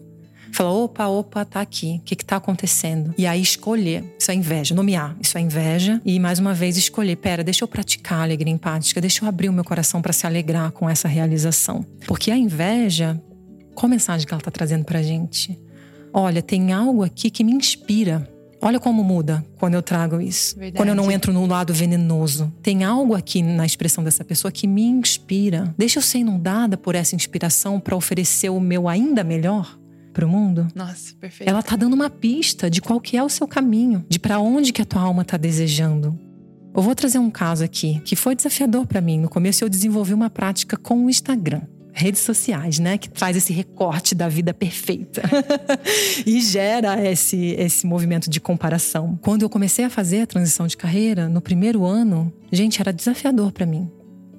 Falar, 0.54 0.72
opa, 0.72 1.08
opa, 1.08 1.44
tá 1.44 1.62
aqui. 1.62 2.00
O 2.00 2.06
que 2.06 2.16
que 2.16 2.24
tá 2.24 2.36
acontecendo? 2.36 3.12
E 3.18 3.26
aí 3.26 3.42
escolher. 3.42 4.04
Isso 4.20 4.30
é 4.30 4.36
inveja. 4.36 4.76
Nomear. 4.76 5.18
Isso 5.20 5.36
é 5.36 5.42
inveja. 5.42 6.00
E 6.06 6.20
mais 6.20 6.38
uma 6.38 6.54
vez 6.54 6.78
escolher. 6.78 7.16
Pera, 7.16 7.44
deixa 7.44 7.63
eu 7.63 7.68
praticar 7.68 8.20
a 8.20 8.24
alegria 8.24 8.54
empática. 8.54 9.02
Deixa 9.02 9.26
eu 9.26 9.30
abrir 9.30 9.50
o 9.50 9.54
meu 9.54 9.63
coração 9.63 10.00
para 10.00 10.13
se 10.13 10.28
alegrar 10.28 10.72
com 10.72 10.88
essa 10.88 11.08
realização. 11.08 11.84
Porque 12.06 12.30
a 12.30 12.38
inveja, 12.38 13.20
qual 13.74 13.88
a 13.88 13.89
mensagem 13.89 14.28
que 14.28 14.34
ela 14.34 14.44
tá 14.44 14.52
trazendo 14.52 14.86
pra 14.86 15.02
gente? 15.02 15.60
Olha, 16.13 16.39
tem 16.39 16.72
algo 16.72 17.04
aqui 17.04 17.32
que 17.32 17.44
me 17.44 17.52
inspira. 17.52 18.30
Olha 18.62 18.80
como 18.80 19.04
muda 19.04 19.44
quando 19.58 19.74
eu 19.74 19.82
trago 19.82 20.22
isso. 20.22 20.56
Verdade. 20.56 20.78
Quando 20.78 20.89
eu 20.89 20.96
não 20.96 21.12
entro 21.12 21.34
no 21.34 21.48
lado 21.48 21.74
venenoso. 21.74 22.54
Tem 22.62 22.84
algo 22.84 23.16
aqui 23.16 23.42
na 23.42 23.66
expressão 23.66 24.04
dessa 24.04 24.24
pessoa 24.24 24.52
que 24.52 24.68
me 24.68 24.84
inspira. 24.84 25.74
Deixa 25.76 25.98
eu 25.98 26.04
ser 26.04 26.20
inundada 26.20 26.78
por 26.78 26.94
essa 26.94 27.16
inspiração 27.16 27.80
para 27.80 27.96
oferecer 27.96 28.50
o 28.50 28.60
meu 28.60 28.88
ainda 28.88 29.24
melhor 29.24 29.82
para 30.13 30.26
o 30.26 30.30
mundo. 30.30 30.67
Nossa, 30.73 31.13
perfeito. 31.15 31.49
Ela 31.49 31.62
tá 31.62 31.76
dando 31.76 31.93
uma 31.93 32.10
pista 32.10 32.69
de 32.69 32.82
qual 32.82 33.02
que 33.02 33.17
é 33.17 33.23
o 33.23 33.30
seu 33.30 33.47
caminho, 33.47 34.06
de 34.08 34.19
para 34.19 34.39
onde 34.39 34.71
que 34.71 34.82
a 34.82 34.86
tua 34.86 35.02
alma 35.02 35.26
tá 35.26 35.36
desejando. 35.36 36.17
Eu 36.76 36.82
vou 36.82 36.95
trazer 36.95 37.19
um 37.19 37.30
caso 37.30 37.63
aqui 37.63 37.99
que 38.06 38.15
foi 38.15 38.36
desafiador 38.36 38.88
para 38.88 39.02
mim. 39.02 39.19
No 39.19 39.30
começo 39.30 39.63
eu 39.63 39.69
desenvolvi 39.69 40.13
uma 40.13 40.30
prática 40.30 40.78
com 40.78 41.06
o 41.06 41.10
Instagram 41.10 41.62
redes 41.93 42.21
sociais, 42.21 42.80
né, 42.80 42.97
que 42.97 43.08
traz 43.08 43.38
esse 43.38 43.54
recorte 43.54 44.15
da 44.15 44.28
vida 44.28 44.52
perfeita 44.54 45.21
e 46.26 46.41
gera 46.41 46.99
esse 47.06 47.56
esse 47.58 47.86
movimento 47.86 48.30
de 48.30 48.41
comparação. 48.41 49.17
Quando 49.21 49.43
eu 49.43 49.49
comecei 49.49 49.86
a 49.86 49.89
fazer 49.89 50.21
a 50.21 50.28
transição 50.28 50.65
de 50.65 50.76
carreira, 50.76 51.30
no 51.30 51.39
primeiro 51.39 51.86
ano, 51.86 52.34
gente, 52.52 52.82
era 52.82 52.91
desafiador 52.91 53.52
para 53.52 53.65
mim. 53.65 53.89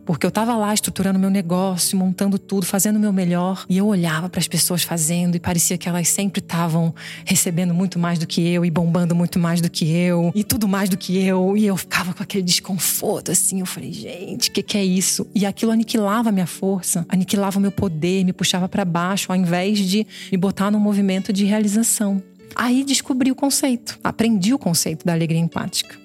Porque 0.05 0.27
eu 0.27 0.29
estava 0.29 0.55
lá 0.57 0.73
estruturando 0.75 1.19
meu 1.19 1.31
negócio, 1.31 1.97
montando 1.97 2.39
tudo, 2.39 2.67
fazendo 2.67 2.97
o 2.97 3.01
meu 3.01 3.13
melhor, 3.13 3.65
e 3.69 3.79
eu 3.79 3.87
olhava 3.87 4.29
para 4.29 4.41
as 4.41 4.49
pessoas 4.49 4.83
fazendo 4.83 5.37
e 5.37 5.41
parecia 5.41 5.79
que 5.79 5.89
elas 5.89 6.09
sempre 6.09 6.41
estavam 6.41 6.95
recebendo 7.25 7.73
muito 7.73 7.99
mais 7.99 8.19
do 8.19 8.27
que 8.27 8.47
eu 8.47 8.65
e 8.65 8.71
bombando 8.71 9.15
muito 9.15 9.39
mais 9.39 9.61
do 9.61 9.71
que 9.71 9.91
eu 9.91 10.31
e 10.35 10.45
tudo 10.45 10.69
mais 10.69 10.89
do 10.89 10.97
que 10.97 11.19
eu, 11.19 11.57
e 11.57 11.67
eu 11.67 11.77
ficava 11.77 12.13
com 12.13 12.23
aquele 12.23 12.43
desconforto 12.43 13.31
assim. 13.31 13.61
Eu 13.61 13.67
falei, 13.67 13.93
gente, 13.93 14.51
o 14.51 14.53
que, 14.53 14.63
que 14.63 14.77
é 14.77 14.85
isso? 14.85 15.27
E 15.35 15.47
aquilo 15.47 15.73
aniquilava 15.73 16.29
a 16.29 16.33
minha 16.33 16.47
força, 16.47 17.07
aniquilava 17.09 17.59
o 17.59 17.63
meu 17.63 17.73
poder, 17.73 18.25
me 18.25 18.33
puxava 18.33 18.69
para 18.69 18.85
baixo, 18.85 19.33
ao 19.33 19.37
invés 19.37 19.79
de 19.79 20.07
me 20.31 20.37
botar 20.39 20.71
num 20.71 20.81
movimento 20.81 21.33
de 21.33 21.45
realização. 21.45 22.23
Aí 22.55 22.85
descobri 22.85 23.31
o 23.31 23.35
conceito, 23.35 23.99
aprendi 24.03 24.55
o 24.55 24.59
conceito 24.59 25.05
da 25.05 25.13
alegria 25.13 25.41
empática. 25.41 25.99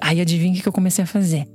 Aí 0.00 0.20
adivinha 0.20 0.58
o 0.58 0.62
que 0.62 0.68
eu 0.68 0.72
comecei 0.72 1.04
a 1.04 1.06
fazer? 1.06 1.46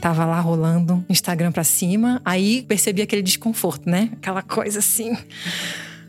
Tava 0.00 0.24
lá 0.24 0.40
rolando 0.40 1.04
Instagram 1.08 1.52
pra 1.52 1.62
cima, 1.62 2.22
aí 2.24 2.62
percebi 2.62 3.02
aquele 3.02 3.22
desconforto, 3.22 3.88
né? 3.88 4.08
Aquela 4.14 4.42
coisa 4.42 4.78
assim. 4.78 5.16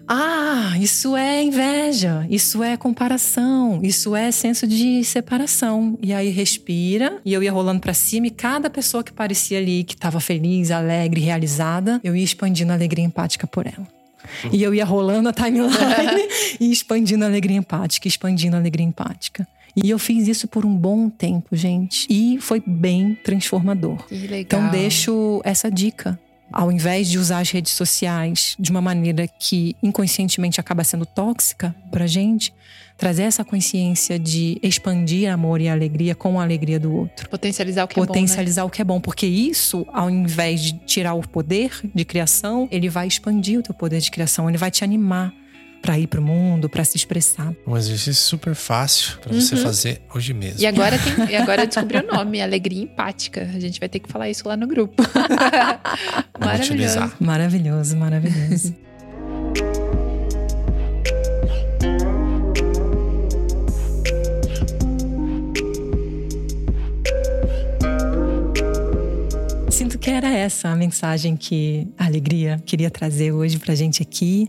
Ah, 0.08 0.78
isso 0.80 1.16
é 1.16 1.44
inveja, 1.44 2.26
isso 2.30 2.64
é 2.64 2.76
comparação, 2.76 3.80
isso 3.84 4.16
é 4.16 4.32
senso 4.32 4.68
de 4.68 5.04
separação. 5.04 5.98
E 6.02 6.14
aí 6.14 6.30
respira, 6.30 7.20
e 7.24 7.34
eu 7.34 7.44
ia 7.44 7.52
rolando 7.52 7.82
para 7.82 7.94
cima, 7.94 8.28
e 8.28 8.32
cada 8.32 8.70
pessoa 8.70 9.04
que 9.04 9.12
parecia 9.12 9.58
ali, 9.58 9.84
que 9.84 9.94
estava 9.94 10.20
feliz, 10.20 10.72
alegre, 10.72 11.22
realizada, 11.22 12.00
eu 12.04 12.16
ia 12.16 12.24
expandindo 12.24 12.72
a 12.72 12.76
alegria 12.76 13.06
empática 13.06 13.46
por 13.46 13.68
ela. 13.68 13.88
E 14.52 14.62
eu 14.62 14.74
ia 14.74 14.86
rolando 14.86 15.30
a 15.30 15.34
timeline 15.34 16.28
e 16.60 16.72
expandindo 16.72 17.24
a 17.24 17.28
alegria 17.28 17.58
empática, 17.58 18.08
expandindo 18.08 18.56
a 18.56 18.60
alegria 18.60 18.86
empática. 18.86 19.48
E 19.76 19.90
eu 19.90 20.00
fiz 20.00 20.28
isso 20.28 20.48
por 20.48 20.66
um 20.66 20.76
bom 20.76 21.10
tempo, 21.10 21.56
gente. 21.56 22.06
E 22.10 22.40
foi 22.40 22.62
bem 22.66 23.18
transformador. 23.24 24.06
Que 24.08 24.16
legal. 24.28 24.40
Então 24.40 24.70
deixo 24.70 25.42
essa 25.44 25.70
dica. 25.70 26.20
Ao 26.52 26.70
invés 26.70 27.10
de 27.10 27.18
usar 27.18 27.40
as 27.40 27.50
redes 27.50 27.72
sociais 27.72 28.58
de 28.60 28.72
uma 28.72 28.82
maneira 28.82 29.26
que 29.26 29.74
inconscientemente 29.82 30.60
acaba 30.60 30.84
sendo 30.84 31.06
tóxica 31.06 31.74
pra 31.90 32.06
gente, 32.06 32.54
trazer 32.98 33.24
essa 33.24 33.46
consciência 33.46 34.20
de 34.20 34.60
expandir 34.62 35.32
amor 35.32 35.62
e 35.62 35.70
alegria 35.70 36.14
com 36.14 36.40
a 36.40 36.44
alegria 36.44 36.80
do 36.80 36.94
outro. 36.94 37.30
Potencializar 37.30 37.86
o 37.86 37.88
que 37.88 37.96
Potencializar 37.96 38.62
é 38.62 38.64
bom. 38.64 38.68
Né? 38.68 38.68
o 38.68 38.70
que 38.70 38.82
é 38.82 38.86
bom, 38.86 39.00
porque 39.00 39.26
isso, 39.26 39.88
ao 39.94 40.10
invés 40.10 40.62
de 40.62 40.74
tirar 40.86 41.14
o 41.14 41.28
poder 41.28 41.72
de 41.96 42.04
criação, 42.04 42.68
ele 42.70 42.90
vai 42.90 43.08
expandir 43.08 43.58
o 43.58 43.64
teu 43.64 43.74
poder 43.74 44.02
de 44.02 44.12
criação, 44.12 44.50
ele 44.50 44.58
vai 44.58 44.70
te 44.70 44.84
animar 44.84 45.34
para 45.82 45.98
ir 45.98 46.08
pro 46.08 46.22
mundo, 46.22 46.70
para 46.70 46.84
se 46.84 46.96
expressar. 46.96 47.54
Um 47.66 47.76
exercício 47.76 48.14
super 48.14 48.54
fácil 48.54 49.18
para 49.20 49.34
uhum. 49.34 49.42
você 49.42 49.58
fazer 49.58 50.02
hoje 50.14 50.34
mesmo. 50.34 50.62
E 50.62 50.66
agora, 50.66 50.98
tem, 50.98 51.32
e 51.32 51.36
agora 51.36 51.66
descobri 51.66 51.98
o 51.98 52.08
nome, 52.08 52.42
alegria 52.42 52.84
empática. 52.84 53.50
A 53.54 53.60
gente 53.60 53.80
vai 53.80 53.90
ter 53.90 54.00
que 54.00 54.10
falar 54.10 54.30
isso 54.30 54.48
lá 54.48 54.56
no 54.56 54.68
grupo. 54.68 55.04
maravilhoso. 56.40 57.14
Maravilhoso, 57.20 57.98
maravilhoso. 57.98 58.76
Sinto 69.70 69.98
que 69.98 70.12
era 70.12 70.30
essa 70.30 70.70
a 70.70 70.76
mensagem 70.76 71.36
que 71.36 71.88
a 71.98 72.06
Alegria 72.06 72.62
queria 72.66 72.92
trazer 72.92 73.32
hoje 73.32 73.58
para 73.58 73.74
gente 73.74 74.02
aqui. 74.04 74.48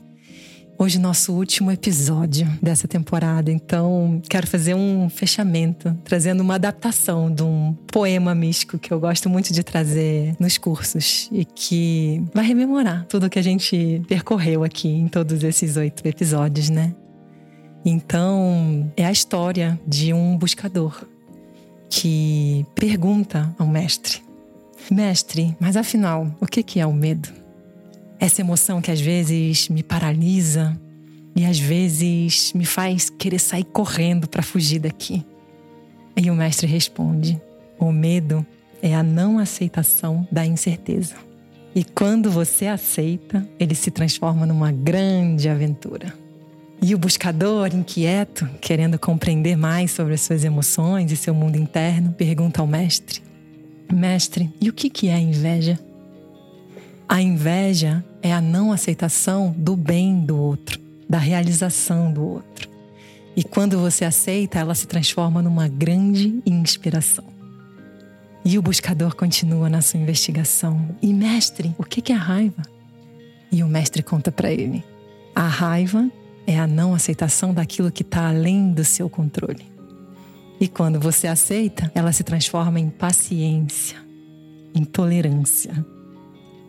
Hoje, 0.83 0.99
nosso 0.99 1.33
último 1.33 1.71
episódio 1.71 2.45
dessa 2.61 2.89
temporada, 2.89 3.53
então 3.53 4.21
quero 4.29 4.49
fazer 4.49 4.75
um 4.75 5.09
fechamento, 5.09 5.97
trazendo 6.03 6.41
uma 6.41 6.57
adaptação 6.57 7.33
de 7.33 7.45
um 7.45 7.73
poema 7.87 8.35
místico 8.35 8.77
que 8.81 8.93
eu 8.93 8.99
gosto 8.99 9.31
muito 9.31 9.53
de 9.53 9.63
trazer 9.63 10.35
nos 10.41 10.59
cursos 10.59 11.29
e 11.31 11.45
que 11.45 12.21
vai 12.35 12.45
rememorar 12.45 13.07
tudo 13.09 13.31
que 13.31 13.39
a 13.39 13.43
gente 13.43 14.03
percorreu 14.09 14.65
aqui 14.65 14.89
em 14.89 15.07
todos 15.07 15.45
esses 15.45 15.77
oito 15.77 16.05
episódios, 16.05 16.69
né? 16.69 16.93
Então, 17.85 18.93
é 18.97 19.07
a 19.07 19.13
história 19.13 19.81
de 19.87 20.13
um 20.13 20.37
buscador 20.37 21.07
que 21.89 22.67
pergunta 22.75 23.55
ao 23.57 23.69
mestre: 23.69 24.21
Mestre, 24.91 25.57
mas 25.61 25.77
afinal, 25.77 26.27
o 26.41 26.47
que 26.47 26.81
é 26.81 26.85
o 26.85 26.93
medo? 26.93 27.42
Essa 28.23 28.41
emoção 28.41 28.81
que 28.81 28.93
às 28.93 29.01
vezes 29.01 29.69
me 29.69 29.83
paralisa 29.83 30.81
e 31.35 31.45
às 31.45 31.59
vezes 31.59 32.53
me 32.53 32.65
faz 32.65 33.11
querer 33.11 33.41
sair 33.41 33.65
correndo 33.65 34.29
para 34.29 34.45
fugir 34.45 34.79
daqui. 34.79 35.27
E 36.17 36.31
o 36.31 36.35
mestre 36.37 36.69
responde: 36.69 37.43
o 37.81 37.91
medo 37.91 38.47
é 38.81 38.95
a 38.95 39.03
não 39.03 39.41
aceitação 39.41 40.25
da 40.31 40.47
incerteza. 40.47 41.17
E 41.75 41.83
quando 41.83 42.31
você 42.31 42.69
aceita, 42.69 43.45
ele 43.59 43.75
se 43.75 43.91
transforma 43.91 44.47
numa 44.47 44.71
grande 44.71 45.49
aventura. 45.49 46.15
E 46.81 46.95
o 46.95 46.99
buscador, 46.99 47.75
inquieto, 47.75 48.49
querendo 48.61 49.01
compreender 49.01 49.57
mais 49.57 49.91
sobre 49.91 50.15
as 50.15 50.21
suas 50.21 50.45
emoções 50.45 51.11
e 51.11 51.17
seu 51.17 51.35
mundo 51.35 51.57
interno, 51.57 52.13
pergunta 52.13 52.61
ao 52.61 52.69
mestre: 52.69 53.21
Mestre, 53.93 54.49
e 54.61 54.69
o 54.69 54.73
que 54.73 55.09
é 55.09 55.19
inveja? 55.19 55.77
A 57.09 57.21
inveja 57.21 58.05
é 58.23 58.33
a 58.33 58.41
não 58.41 58.73
aceitação 58.73 59.55
do 59.57 59.77
bem 59.77 60.25
do 60.25 60.37
outro, 60.37 60.81
da 61.09 61.19
realização 61.19 62.13
do 62.13 62.25
outro. 62.25 62.69
E 63.37 63.43
quando 63.43 63.79
você 63.79 64.05
aceita, 64.05 64.59
ela 64.59 64.75
se 64.75 64.87
transforma 64.87 65.43
numa 65.43 65.69
grande 65.69 66.43
inspiração. 66.45 67.25
E 68.45 68.59
o 68.59 68.63
buscador 68.63 69.15
continua 69.15 69.69
na 69.69 69.81
sua 69.81 70.01
investigação. 70.01 70.97
E 71.01 71.13
mestre, 71.15 71.75
o 71.79 71.85
que 71.85 72.13
é 72.13 72.17
raiva? 72.17 72.63
E 73.51 73.63
o 73.63 73.69
mestre 73.69 74.03
conta 74.03 74.33
para 74.33 74.51
ele: 74.51 74.85
a 75.35 75.47
raiva 75.47 76.11
é 76.47 76.59
a 76.59 76.67
não 76.67 76.95
aceitação 76.95 77.55
daquilo 77.55 77.93
que 77.93 78.03
está 78.03 78.29
além 78.29 78.73
do 78.73 78.85
seu 78.85 79.09
controle. 79.09 79.71
E 80.61 80.69
quando 80.69 81.01
você 81.01 81.27
aceita, 81.27 81.91
ela 81.95 82.13
se 82.13 82.23
transforma 82.23 82.79
em 82.79 82.89
paciência, 82.89 83.99
em 84.75 84.85
tolerância, 84.85 85.85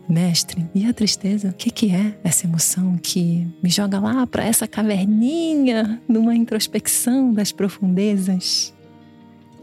Mestre, 0.07 0.65
e 0.75 0.85
a 0.85 0.93
tristeza? 0.93 1.49
O 1.49 1.53
que, 1.53 1.71
que 1.71 1.91
é 1.91 2.17
essa 2.23 2.45
emoção 2.45 2.97
que 3.01 3.47
me 3.63 3.69
joga 3.69 3.99
lá 3.99 4.27
para 4.27 4.43
essa 4.43 4.67
caverninha, 4.67 6.01
numa 6.07 6.35
introspecção 6.35 7.33
das 7.33 7.51
profundezas? 7.51 8.73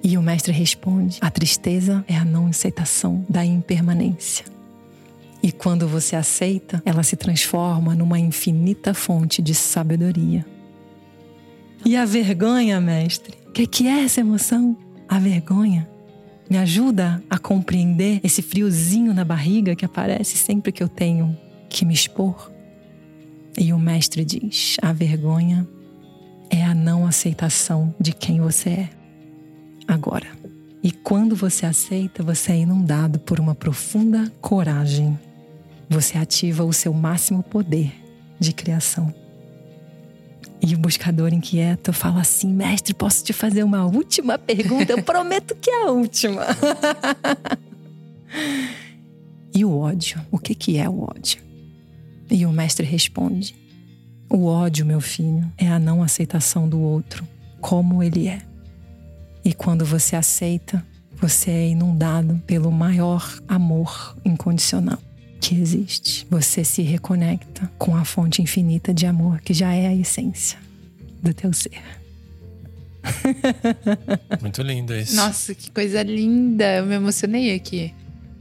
E 0.03 0.17
o 0.17 0.23
mestre 0.23 0.53
responde: 0.53 1.19
a 1.21 1.31
tristeza 1.31 2.05
é 2.09 2.17
a 2.17 2.25
não 2.25 2.47
aceitação 2.47 3.25
da 3.29 3.45
impermanência. 3.45 4.47
E 5.43 5.53
quando 5.53 5.87
você 5.87 6.17
aceita, 6.17 6.83
ela 6.85 7.03
se 7.03 7.17
transforma 7.17 7.95
numa 7.95 8.19
infinita 8.19 8.93
fonte 8.95 9.41
de 9.41 9.55
sabedoria. 9.55 10.45
E 11.85 11.97
a 11.97 12.05
vergonha, 12.05 12.81
mestre? 12.81 13.35
O 13.47 13.53
que, 13.53 13.67
que 13.67 13.89
é 13.89 14.05
essa 14.05 14.21
emoção? 14.21 14.77
A 15.09 15.19
vergonha 15.19 15.90
me 16.51 16.59
ajuda 16.59 17.23
a 17.31 17.39
compreender 17.39 18.21
esse 18.25 18.43
friozinho 18.43 19.15
na 19.15 19.25
barriga 19.25 19.77
que 19.77 19.85
aparece 19.85 20.37
sempre 20.37 20.73
que 20.73 20.83
eu 20.83 20.89
tenho 20.89 21.39
que 21.69 21.85
me 21.85 21.95
expor. 21.95 22.51
E 23.57 23.73
o 23.73 23.79
mestre 23.79 24.25
diz: 24.25 24.77
a 24.83 24.93
vergonha 24.93 25.67
é 26.51 26.65
a 26.65 26.75
não 26.75 27.07
aceitação 27.07 27.95
de 28.01 28.13
quem 28.13 28.41
você 28.41 28.71
é. 28.71 28.91
Agora. 29.87 30.27
E 30.83 30.91
quando 30.91 31.37
você 31.37 31.67
aceita, 31.67 32.23
você 32.23 32.53
é 32.53 32.59
inundado 32.61 33.19
por 33.19 33.39
uma 33.39 33.55
profunda 33.55 34.33
coragem. 34.41 35.19
Você 35.91 36.17
ativa 36.17 36.65
o 36.65 36.73
seu 36.73 36.95
máximo 36.95 37.43
poder 37.43 37.93
de 38.39 38.55
criação. 38.55 39.15
E 40.63 40.75
o 40.75 40.79
buscador 40.79 41.33
inquieto 41.33 41.93
fala 41.93 42.21
assim: 42.21 42.53
Mestre, 42.53 42.93
posso 42.93 43.25
te 43.25 43.33
fazer 43.33 43.63
uma 43.63 43.87
última 43.87 44.39
pergunta? 44.39 44.93
Eu 44.93 45.03
prometo 45.03 45.55
que 45.55 45.71
é 45.71 45.85
a 45.85 45.91
última. 45.91 46.43
e 49.55 49.65
o 49.65 49.77
ódio? 49.79 50.21
O 50.31 50.39
que, 50.39 50.55
que 50.55 50.77
é 50.77 50.89
o 50.89 51.03
ódio? 51.03 51.43
E 52.31 52.45
o 52.45 52.53
mestre 52.53 52.87
responde: 52.87 53.55
O 54.29 54.45
ódio, 54.45 54.85
meu 54.85 55.01
filho, 55.01 55.51
é 55.57 55.69
a 55.69 55.79
não 55.79 56.03
aceitação 56.03 56.69
do 56.69 56.81
outro 56.81 57.27
como 57.61 58.03
ele 58.03 58.29
é. 58.29 58.43
E 59.43 59.55
quando 59.55 59.85
você 59.85 60.15
aceita, 60.17 60.85
você 61.17 61.51
é 61.51 61.69
inundado 61.69 62.41
pelo 62.47 62.71
maior 62.71 63.27
amor 63.49 64.17
incondicional 64.25 64.99
que 65.41 65.55
existe. 65.55 66.27
Você 66.31 66.63
se 66.63 66.83
reconecta 66.83 67.71
com 67.79 67.97
a 67.97 68.05
fonte 68.05 68.43
infinita 68.43 68.93
de 68.93 69.07
amor 69.07 69.41
que 69.41 69.55
já 69.55 69.73
é 69.73 69.89
a 69.89 69.95
essência 69.95 70.59
do 71.23 71.33
teu 71.33 71.53
ser. 71.53 71.81
Muito 74.41 74.63
lindo 74.63 74.95
isso. 74.95 75.17
Nossa, 75.17 75.55
que 75.55 75.71
coisa 75.71 76.03
linda. 76.03 76.77
Eu 76.77 76.87
me 76.87 76.95
emocionei 76.95 77.55
aqui. 77.55 77.95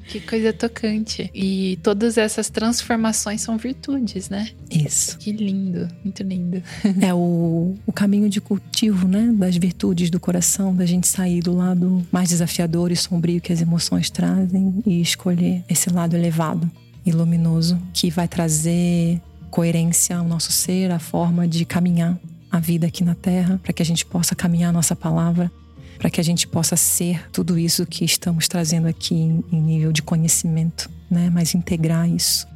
Que 0.09 0.19
coisa 0.19 0.51
tocante. 0.51 1.29
E 1.35 1.77
todas 1.83 2.17
essas 2.17 2.49
transformações 2.49 3.41
são 3.41 3.57
virtudes, 3.57 4.27
né? 4.27 4.49
Isso. 4.69 5.17
Que 5.19 5.31
lindo, 5.31 5.87
muito 6.03 6.23
lindo. 6.23 6.63
É 6.99 7.13
o, 7.13 7.75
o 7.85 7.93
caminho 7.93 8.27
de 8.27 8.41
cultivo, 8.41 9.07
né? 9.07 9.31
Das 9.37 9.55
virtudes 9.55 10.09
do 10.09 10.19
coração, 10.19 10.75
da 10.75 10.85
gente 10.85 11.07
sair 11.07 11.41
do 11.41 11.55
lado 11.55 12.05
mais 12.11 12.29
desafiador 12.29 12.91
e 12.91 12.95
sombrio 12.95 13.39
que 13.39 13.53
as 13.53 13.61
emoções 13.61 14.09
trazem 14.09 14.81
e 14.85 14.99
escolher 14.99 15.63
esse 15.69 15.91
lado 15.91 16.15
elevado 16.15 16.69
e 17.05 17.11
luminoso 17.11 17.79
que 17.93 18.09
vai 18.09 18.27
trazer 18.27 19.21
coerência 19.49 20.17
ao 20.17 20.25
nosso 20.25 20.51
ser, 20.51 20.91
a 20.91 20.99
forma 20.99 21.47
de 21.47 21.65
caminhar 21.65 22.17
a 22.51 22.59
vida 22.59 22.87
aqui 22.87 23.03
na 23.03 23.15
Terra, 23.15 23.59
para 23.61 23.73
que 23.73 23.81
a 23.81 23.85
gente 23.85 24.05
possa 24.05 24.35
caminhar 24.35 24.69
a 24.69 24.73
nossa 24.73 24.95
palavra, 24.95 25.51
para 25.97 26.09
que 26.09 26.19
a 26.19 26.23
gente 26.23 26.47
possa 26.47 26.75
ser 26.75 27.29
tudo 27.31 27.57
isso 27.57 27.85
que 27.85 28.05
estamos 28.05 28.47
trazendo 28.47 28.87
aqui 28.87 29.15
em 29.15 29.61
nível 29.61 29.91
de 29.91 30.01
conhecimento, 30.01 30.89
né? 31.09 31.29
Mas 31.29 31.53
integrar 31.53 32.09
isso 32.09 32.47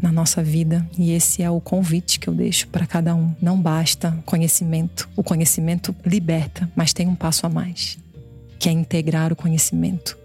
na 0.00 0.12
nossa 0.12 0.42
vida. 0.42 0.86
E 0.98 1.12
esse 1.12 1.42
é 1.42 1.50
o 1.50 1.60
convite 1.60 2.18
que 2.18 2.28
eu 2.28 2.34
deixo 2.34 2.68
para 2.68 2.86
cada 2.86 3.14
um. 3.14 3.34
Não 3.40 3.60
basta 3.60 4.16
conhecimento. 4.26 5.08
O 5.16 5.22
conhecimento 5.22 5.94
liberta, 6.04 6.70
mas 6.76 6.92
tem 6.92 7.08
um 7.08 7.14
passo 7.14 7.46
a 7.46 7.48
mais, 7.48 7.98
que 8.58 8.68
é 8.68 8.72
integrar 8.72 9.32
o 9.32 9.36
conhecimento 9.36 10.18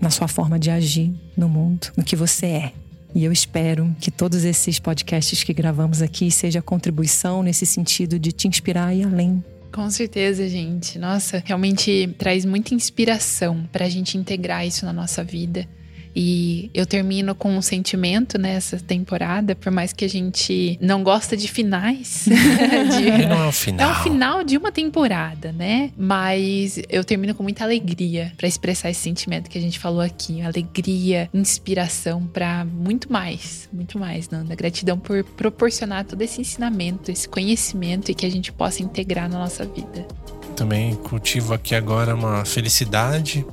na 0.00 0.10
sua 0.10 0.28
forma 0.28 0.58
de 0.58 0.70
agir 0.70 1.14
no 1.36 1.48
mundo, 1.48 1.88
no 1.96 2.04
que 2.04 2.14
você 2.14 2.46
é. 2.46 2.72
E 3.14 3.24
eu 3.24 3.32
espero 3.32 3.94
que 4.00 4.10
todos 4.10 4.44
esses 4.44 4.78
podcasts 4.78 5.44
que 5.44 5.52
gravamos 5.52 6.02
aqui 6.02 6.30
seja 6.30 6.60
contribuição 6.60 7.42
nesse 7.42 7.64
sentido 7.64 8.18
de 8.18 8.32
te 8.32 8.48
inspirar 8.48 8.94
e 8.94 9.04
além 9.04 9.42
com 9.74 9.90
certeza, 9.90 10.48
gente. 10.48 11.00
Nossa, 11.00 11.42
realmente 11.44 12.14
traz 12.16 12.44
muita 12.44 12.72
inspiração 12.74 13.68
para 13.72 13.86
a 13.86 13.88
gente 13.88 14.16
integrar 14.16 14.64
isso 14.64 14.86
na 14.86 14.92
nossa 14.92 15.24
vida. 15.24 15.66
E 16.14 16.70
eu 16.72 16.86
termino 16.86 17.34
com 17.34 17.56
um 17.56 17.62
sentimento 17.62 18.38
nessa 18.38 18.78
temporada, 18.78 19.54
por 19.54 19.72
mais 19.72 19.92
que 19.92 20.04
a 20.04 20.08
gente 20.08 20.78
não 20.80 21.02
gosta 21.02 21.36
de 21.36 21.48
finais. 21.48 22.26
de... 22.28 23.26
Não 23.26 23.44
é 23.44 23.48
o 23.48 23.52
final. 23.52 23.88
É 23.88 23.92
o 23.92 24.02
final 24.02 24.44
de 24.44 24.56
uma 24.56 24.70
temporada, 24.70 25.50
né? 25.52 25.90
Mas 25.96 26.80
eu 26.88 27.02
termino 27.02 27.34
com 27.34 27.42
muita 27.42 27.64
alegria 27.64 28.32
para 28.36 28.46
expressar 28.46 28.90
esse 28.90 29.00
sentimento 29.00 29.50
que 29.50 29.58
a 29.58 29.60
gente 29.60 29.78
falou 29.78 30.00
aqui. 30.00 30.40
Alegria, 30.42 31.28
inspiração 31.34 32.26
para 32.26 32.64
muito 32.64 33.12
mais, 33.12 33.68
muito 33.72 33.98
mais, 33.98 34.28
Nanda. 34.28 34.54
Gratidão 34.54 34.98
por 34.98 35.24
proporcionar 35.24 36.04
todo 36.04 36.22
esse 36.22 36.40
ensinamento, 36.40 37.10
esse 37.10 37.28
conhecimento 37.28 38.10
e 38.10 38.14
que 38.14 38.24
a 38.24 38.30
gente 38.30 38.52
possa 38.52 38.82
integrar 38.82 39.28
na 39.28 39.38
nossa 39.38 39.64
vida. 39.64 40.06
Também 40.54 40.94
cultivo 40.94 41.52
aqui 41.52 41.74
agora 41.74 42.14
uma 42.14 42.44
felicidade 42.44 43.44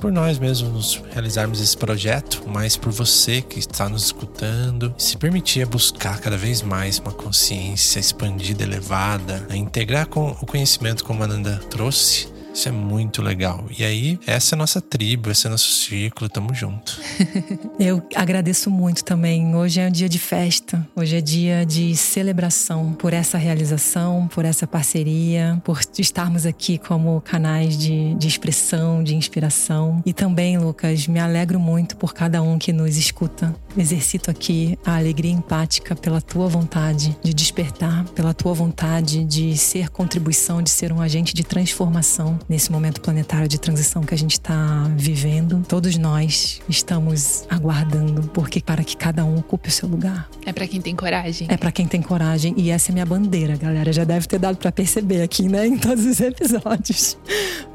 por 0.00 0.10
nós 0.10 0.38
mesmos 0.38 1.02
realizarmos 1.12 1.60
esse 1.60 1.76
projeto, 1.76 2.42
mas 2.46 2.76
por 2.76 2.90
você 2.90 3.42
que 3.42 3.58
está 3.58 3.88
nos 3.88 4.04
escutando, 4.04 4.94
se 4.96 5.16
permitir 5.16 5.66
buscar 5.66 6.18
cada 6.20 6.38
vez 6.38 6.62
mais 6.62 6.98
uma 6.98 7.12
consciência 7.12 8.00
expandida, 8.00 8.62
elevada, 8.62 9.46
a 9.50 9.56
integrar 9.56 10.06
com 10.06 10.30
o 10.40 10.46
conhecimento 10.46 11.04
como 11.04 11.22
a 11.22 11.26
Ananda 11.26 11.60
trouxe 11.68 12.39
Isso 12.52 12.68
é 12.68 12.72
muito 12.72 13.22
legal. 13.22 13.64
E 13.78 13.84
aí, 13.84 14.18
essa 14.26 14.54
é 14.54 14.56
a 14.56 14.58
nossa 14.58 14.80
tribo, 14.80 15.30
esse 15.30 15.46
é 15.46 15.50
nosso 15.50 15.70
círculo, 15.70 16.28
tamo 16.28 16.52
junto. 16.52 17.00
Eu 17.78 18.02
agradeço 18.14 18.70
muito 18.70 19.04
também. 19.04 19.54
Hoje 19.54 19.80
é 19.80 19.86
um 19.86 19.90
dia 19.90 20.08
de 20.08 20.18
festa, 20.18 20.86
hoje 20.94 21.16
é 21.16 21.20
dia 21.20 21.64
de 21.64 21.96
celebração 21.96 22.92
por 22.92 23.12
essa 23.12 23.38
realização, 23.38 24.28
por 24.28 24.44
essa 24.44 24.66
parceria, 24.66 25.60
por 25.64 25.80
estarmos 25.98 26.44
aqui 26.44 26.76
como 26.76 27.20
canais 27.20 27.78
de, 27.78 28.14
de 28.14 28.28
expressão, 28.28 29.02
de 29.02 29.14
inspiração. 29.14 30.02
E 30.04 30.12
também, 30.12 30.58
Lucas, 30.58 31.06
me 31.06 31.20
alegro 31.20 31.60
muito 31.60 31.96
por 31.96 32.12
cada 32.12 32.42
um 32.42 32.58
que 32.58 32.72
nos 32.72 32.96
escuta. 32.96 33.54
Exercito 33.76 34.30
aqui 34.30 34.76
a 34.84 34.96
alegria 34.96 35.32
empática 35.32 35.94
pela 35.94 36.20
tua 36.20 36.48
vontade 36.48 37.16
de 37.22 37.32
despertar, 37.32 38.04
pela 38.10 38.34
tua 38.34 38.52
vontade 38.52 39.24
de 39.24 39.56
ser 39.56 39.88
contribuição, 39.88 40.60
de 40.60 40.70
ser 40.70 40.92
um 40.92 41.00
agente 41.00 41.32
de 41.32 41.44
transformação 41.44 42.39
nesse 42.48 42.70
momento 42.70 43.00
planetário 43.00 43.48
de 43.48 43.58
transição 43.58 44.02
que 44.02 44.14
a 44.14 44.18
gente 44.18 44.32
está 44.32 44.86
vivendo. 44.96 45.62
Todos 45.68 45.96
nós 45.96 46.60
estamos 46.68 47.44
aguardando 47.48 48.22
porque 48.28 48.60
para 48.60 48.82
que 48.84 48.96
cada 48.96 49.24
um 49.24 49.38
ocupe 49.38 49.68
o 49.68 49.72
seu 49.72 49.88
lugar. 49.88 50.28
É 50.44 50.52
para 50.52 50.66
quem 50.66 50.80
tem 50.80 50.94
coragem. 50.94 51.46
É 51.50 51.56
para 51.56 51.72
quem 51.72 51.86
tem 51.86 52.02
coragem 52.02 52.54
e 52.56 52.70
essa 52.70 52.90
é 52.90 52.92
minha 52.92 53.06
bandeira, 53.06 53.56
galera. 53.56 53.92
Já 53.92 54.04
deve 54.04 54.26
ter 54.26 54.38
dado 54.38 54.56
para 54.56 54.72
perceber 54.72 55.22
aqui, 55.22 55.48
né, 55.48 55.66
em 55.66 55.76
todos 55.78 56.04
os 56.04 56.20
episódios. 56.20 57.16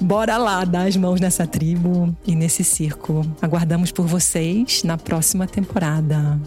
Bora 0.02 0.38
lá 0.38 0.64
dar 0.66 0.88
as 0.88 0.98
mãos 0.98 1.20
nessa 1.20 1.48
tribo 1.48 2.16
e 2.26 2.36
nesse 2.36 2.64
círculo. 2.64 3.26
Aguardamos 3.42 3.92
por 3.92 4.06
vocês 4.06 4.84
na 4.84 4.98
próxima 4.98 5.48
temporada. 5.48 6.40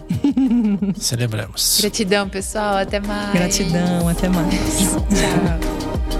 Celebramos. 0.97 1.79
Gratidão, 1.81 2.29
pessoal. 2.29 2.77
Até 2.77 2.99
mais. 2.99 3.33
Gratidão, 3.33 4.07
até 4.07 4.29
mais. 4.29 4.53
Tchau. 4.53 6.18